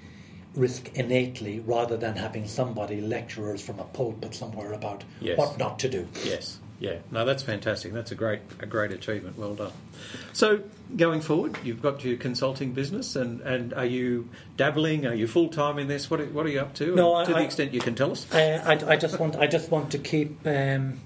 risk 0.55 0.93
innately, 0.95 1.59
rather 1.61 1.97
than 1.97 2.15
having 2.15 2.47
somebody 2.47 3.01
lecturers 3.01 3.61
from 3.61 3.81
a 3.81 3.85
pulpit 3.85 4.35
somewhere 4.35 4.73
about 4.73 5.03
yes. 5.21 5.37
what 5.37 5.59
not 5.59 5.81
to 5.81 5.89
do. 5.89 6.07
Yes, 6.25 6.61
yeah, 6.79 6.99
no, 7.11 7.25
that's 7.25 7.43
fantastic. 7.43 7.93
That's 7.93 8.13
a 8.13 8.15
great 8.15 8.41
a 8.61 8.67
great 8.67 8.93
achievement. 8.93 9.37
Well 9.37 9.55
done. 9.55 9.73
So 10.33 10.63
going 10.97 11.21
forward, 11.21 11.59
you've 11.65 11.83
got 11.83 12.05
your 12.05 12.17
consulting 12.17 12.73
business, 12.73 13.17
and, 13.17 13.41
and 13.41 13.75
are 13.75 13.85
you 13.85 14.29
dabbling? 14.57 15.07
Are 15.07 15.15
you 15.15 15.27
full 15.27 15.49
time 15.49 15.79
in 15.79 15.89
this? 15.89 16.09
What 16.09 16.21
are, 16.21 16.27
what 16.27 16.47
are 16.47 16.51
you 16.51 16.61
up 16.61 16.75
to? 16.75 16.95
No, 16.95 17.25
to 17.25 17.35
I, 17.35 17.41
the 17.41 17.45
extent 17.45 17.75
you 17.75 17.81
can 17.81 17.95
tell 17.97 18.13
us. 18.13 18.33
I, 18.33 18.59
I, 18.59 18.93
I 18.93 18.97
just 18.97 19.19
want 19.19 19.37
I 19.37 19.49
just 19.49 19.71
want 19.71 19.91
to 19.93 19.99
keep. 19.99 20.47
Um, 20.47 21.01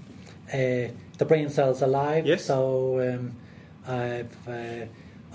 uh, 0.53 0.91
the 1.17 1.25
brain 1.25 1.49
cells 1.49 1.81
alive. 1.81 2.25
Yes. 2.25 2.45
So 2.45 2.99
um, 3.01 3.35
I've, 3.87 4.47
uh, 4.47 4.85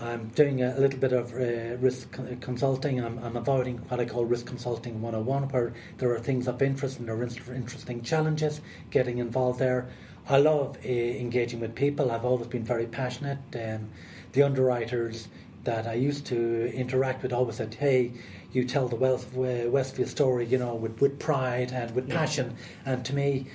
I'm 0.00 0.28
doing 0.28 0.62
a 0.62 0.76
little 0.78 0.98
bit 0.98 1.12
of 1.12 1.32
uh, 1.34 1.76
risk 1.78 2.18
consulting. 2.40 3.04
I'm, 3.04 3.18
I'm, 3.18 3.36
avoiding 3.36 3.78
what 3.88 4.00
I 4.00 4.04
call 4.06 4.24
risk 4.24 4.46
consulting 4.46 5.00
101, 5.00 5.48
where 5.50 5.72
there 5.98 6.12
are 6.12 6.18
things 6.18 6.48
of 6.48 6.60
interest 6.60 6.98
and 6.98 7.08
there 7.08 7.16
are 7.16 7.54
interesting 7.54 8.02
challenges, 8.02 8.60
getting 8.90 9.18
involved 9.18 9.60
there. 9.60 9.88
I 10.28 10.38
love 10.38 10.78
uh, 10.84 10.88
engaging 10.88 11.60
with 11.60 11.74
people. 11.74 12.10
I've 12.10 12.24
always 12.24 12.48
been 12.48 12.64
very 12.64 12.86
passionate. 12.86 13.38
Um, 13.54 13.90
the 14.32 14.42
underwriters 14.42 15.28
that 15.64 15.86
I 15.86 15.94
used 15.94 16.26
to 16.26 16.72
interact 16.74 17.22
with 17.22 17.32
always 17.32 17.56
said, 17.56 17.74
hey, 17.74 18.12
you 18.52 18.64
tell 18.64 18.88
the 18.88 18.96
Westfield 18.96 20.08
story, 20.08 20.46
you 20.46 20.58
know, 20.58 20.74
with, 20.74 21.00
with 21.00 21.18
pride 21.18 21.72
and 21.72 21.94
with 21.94 22.08
yeah. 22.08 22.16
passion. 22.16 22.56
And 22.84 23.04
to 23.04 23.14
me, 23.14 23.46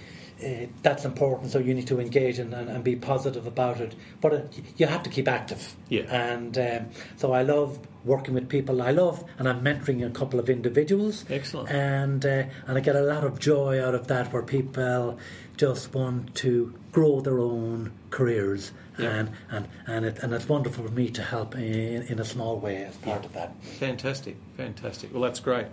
uh, 0.44 0.68
that's 0.82 1.06
important. 1.06 1.52
So 1.52 1.60
you 1.60 1.74
need 1.74 1.88
to 1.88 2.00
engage 2.00 2.40
and, 2.40 2.54
and, 2.54 2.70
and 2.70 2.84
be 2.84 2.96
positive 2.96 3.46
about 3.46 3.80
it. 3.82 3.96
But 4.22 4.34
uh, 4.34 4.42
you 4.78 4.88
have 4.88 5.04
to 5.04 5.10
keep 5.10 5.28
active. 5.28 5.76
Yeah. 5.90 6.04
And 6.04 6.58
um, 6.58 6.90
so 7.18 7.34
I 7.34 7.44
love 7.44 7.80
working 8.06 8.34
with 8.34 8.48
people. 8.50 8.82
I 8.82 8.92
love, 8.92 9.24
and 9.38 9.48
I'm 9.48 9.62
mentoring 9.62 10.06
a 10.06 10.10
couple 10.10 10.40
of 10.40 10.50
individuals. 10.50 11.26
Excellent. 11.30 11.70
And 11.70 12.26
uh, 12.26 12.44
and 12.68 12.78
I 12.78 12.80
get 12.80 12.96
a 12.96 13.02
lot 13.02 13.24
of 13.24 13.40
joy 13.40 13.84
out 13.84 13.96
of 13.96 14.08
that, 14.08 14.32
where 14.32 14.44
people 14.44 15.18
just 15.58 15.94
want 15.94 16.34
to 16.36 16.74
grow 16.92 17.20
their 17.22 17.40
own 17.40 17.92
careers. 18.10 18.72
Yeah. 18.98 19.10
And 19.16 19.32
and 19.50 19.68
and, 19.88 20.06
it, 20.06 20.20
and 20.20 20.34
it's 20.34 20.50
wonderful 20.50 20.86
for 20.86 20.92
me 20.92 21.10
to 21.12 21.24
help 21.24 21.56
in, 21.56 22.04
in 22.04 22.20
a 22.20 22.26
small 22.26 22.58
way 22.58 22.84
as 22.84 22.96
part 22.98 23.22
yeah. 23.22 23.26
of 23.28 23.34
that. 23.34 23.64
Fantastic, 23.64 24.38
fantastic. 24.58 25.14
Well, 25.14 25.22
that's 25.22 25.40
great. 25.40 25.68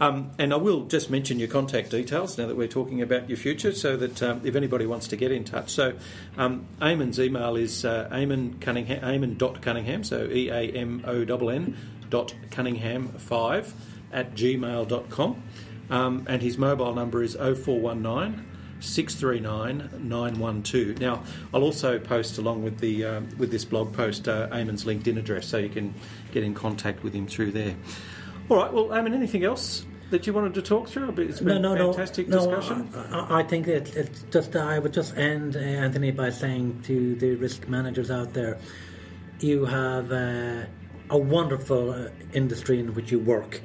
Um, 0.00 0.30
and 0.38 0.52
I 0.52 0.56
will 0.56 0.84
just 0.84 1.10
mention 1.10 1.38
your 1.38 1.48
contact 1.48 1.90
details 1.90 2.38
now 2.38 2.46
that 2.46 2.56
we're 2.56 2.68
talking 2.68 3.02
about 3.02 3.28
your 3.28 3.36
future, 3.36 3.72
so 3.72 3.96
that 3.96 4.22
um, 4.22 4.40
if 4.44 4.54
anybody 4.54 4.86
wants 4.86 5.08
to 5.08 5.16
get 5.16 5.32
in 5.32 5.44
touch. 5.44 5.70
So, 5.70 5.94
um, 6.36 6.66
Eamon's 6.80 7.18
email 7.18 7.56
is 7.56 7.84
uh, 7.84 8.08
Eamon 8.12 8.60
Cunningham, 8.60 10.04
so 10.04 10.28
E 10.30 10.50
A 10.50 10.70
M 10.70 11.02
O 11.04 11.22
N 11.48 11.76
dot 12.10 12.34
Cunningham5 12.50 13.72
at 14.12 14.34
gmail.com. 14.34 15.42
Um, 15.90 16.24
and 16.28 16.42
his 16.42 16.58
mobile 16.58 16.94
number 16.94 17.22
is 17.22 17.34
0419 17.34 18.44
639 18.80 19.90
912. 20.08 21.00
Now, 21.00 21.22
I'll 21.52 21.62
also 21.62 21.98
post 21.98 22.38
along 22.38 22.62
with 22.62 22.78
the 22.78 23.04
um, 23.04 23.28
with 23.38 23.50
this 23.50 23.64
blog 23.64 23.92
post 23.92 24.28
uh, 24.28 24.48
Eamon's 24.48 24.84
LinkedIn 24.84 25.18
address 25.18 25.46
so 25.48 25.58
you 25.58 25.68
can 25.68 25.94
get 26.32 26.44
in 26.44 26.54
contact 26.54 27.02
with 27.02 27.14
him 27.14 27.26
through 27.26 27.52
there. 27.52 27.74
All 28.48 28.56
right. 28.56 28.72
Well, 28.72 28.92
I 28.92 29.02
mean, 29.02 29.14
anything 29.14 29.44
else 29.44 29.84
that 30.10 30.26
you 30.26 30.32
wanted 30.32 30.54
to 30.54 30.62
talk 30.62 30.88
through? 30.88 31.10
It's 31.18 31.40
been 31.40 31.60
no, 31.60 31.74
no, 31.74 31.90
a 31.90 31.92
fantastic 31.92 32.28
no, 32.28 32.38
discussion. 32.38 32.90
No, 32.92 33.26
I, 33.28 33.40
I 33.40 33.42
think 33.42 33.68
it, 33.68 33.94
it's 33.94 34.22
just 34.30 34.56
I 34.56 34.78
would 34.78 34.92
just 34.92 35.16
end 35.16 35.56
uh, 35.56 35.60
Anthony 35.60 36.10
by 36.10 36.30
saying 36.30 36.82
to 36.84 37.14
the 37.16 37.34
risk 37.34 37.68
managers 37.68 38.10
out 38.10 38.32
there, 38.32 38.58
you 39.40 39.66
have 39.66 40.10
uh, 40.10 40.64
a 41.10 41.18
wonderful 41.18 41.90
uh, 41.90 42.08
industry 42.32 42.80
in 42.80 42.94
which 42.94 43.12
you 43.12 43.18
work. 43.18 43.60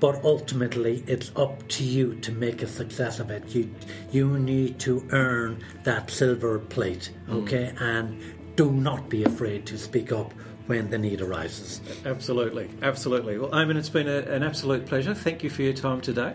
But 0.00 0.22
ultimately, 0.24 1.02
it's 1.08 1.32
up 1.34 1.66
to 1.70 1.82
you 1.82 2.14
to 2.20 2.30
make 2.30 2.62
a 2.62 2.68
success 2.68 3.18
of 3.18 3.30
it. 3.30 3.48
You 3.48 3.74
you 4.12 4.38
need 4.38 4.78
to 4.80 5.04
earn 5.10 5.64
that 5.82 6.10
silver 6.10 6.60
plate, 6.60 7.10
mm. 7.26 7.42
okay? 7.42 7.72
Mm. 7.74 7.80
And 7.80 8.54
do 8.54 8.70
not 8.70 9.08
be 9.08 9.24
afraid 9.24 9.66
to 9.66 9.78
speak 9.78 10.12
up 10.12 10.34
when 10.68 10.90
the 10.90 10.98
need 10.98 11.20
arises. 11.22 11.80
Absolutely, 12.04 12.68
absolutely. 12.82 13.38
Well, 13.38 13.50
Eamon, 13.50 13.76
it's 13.76 13.88
been 13.88 14.06
a, 14.06 14.18
an 14.18 14.42
absolute 14.42 14.86
pleasure. 14.86 15.14
Thank 15.14 15.42
you 15.42 15.50
for 15.50 15.62
your 15.62 15.72
time 15.72 16.00
today. 16.02 16.34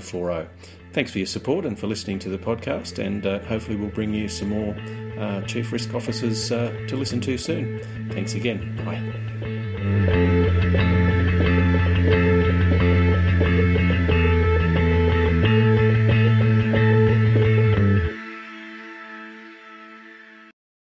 040. 0.01 0.49
Thanks 0.93 1.11
for 1.11 1.19
your 1.19 1.27
support 1.27 1.65
and 1.65 1.79
for 1.79 1.87
listening 1.87 2.19
to 2.21 2.29
the 2.29 2.39
podcast, 2.39 3.05
and 3.05 3.27
uh, 3.27 3.41
hopefully, 3.41 3.77
we'll 3.77 3.91
bring 3.91 4.15
you 4.15 4.29
some 4.29 4.51
more 4.51 4.77
uh, 5.19 5.43
Chief 5.43 5.73
Risk 5.73 5.93
Officers 5.93 6.53
uh, 6.53 6.73
to 6.89 6.97
listen 6.97 7.21
to 7.23 7.37
soon. 7.37 7.81
Thanks 8.13 8.35
again. 8.35 8.77
Bye. 8.85 10.34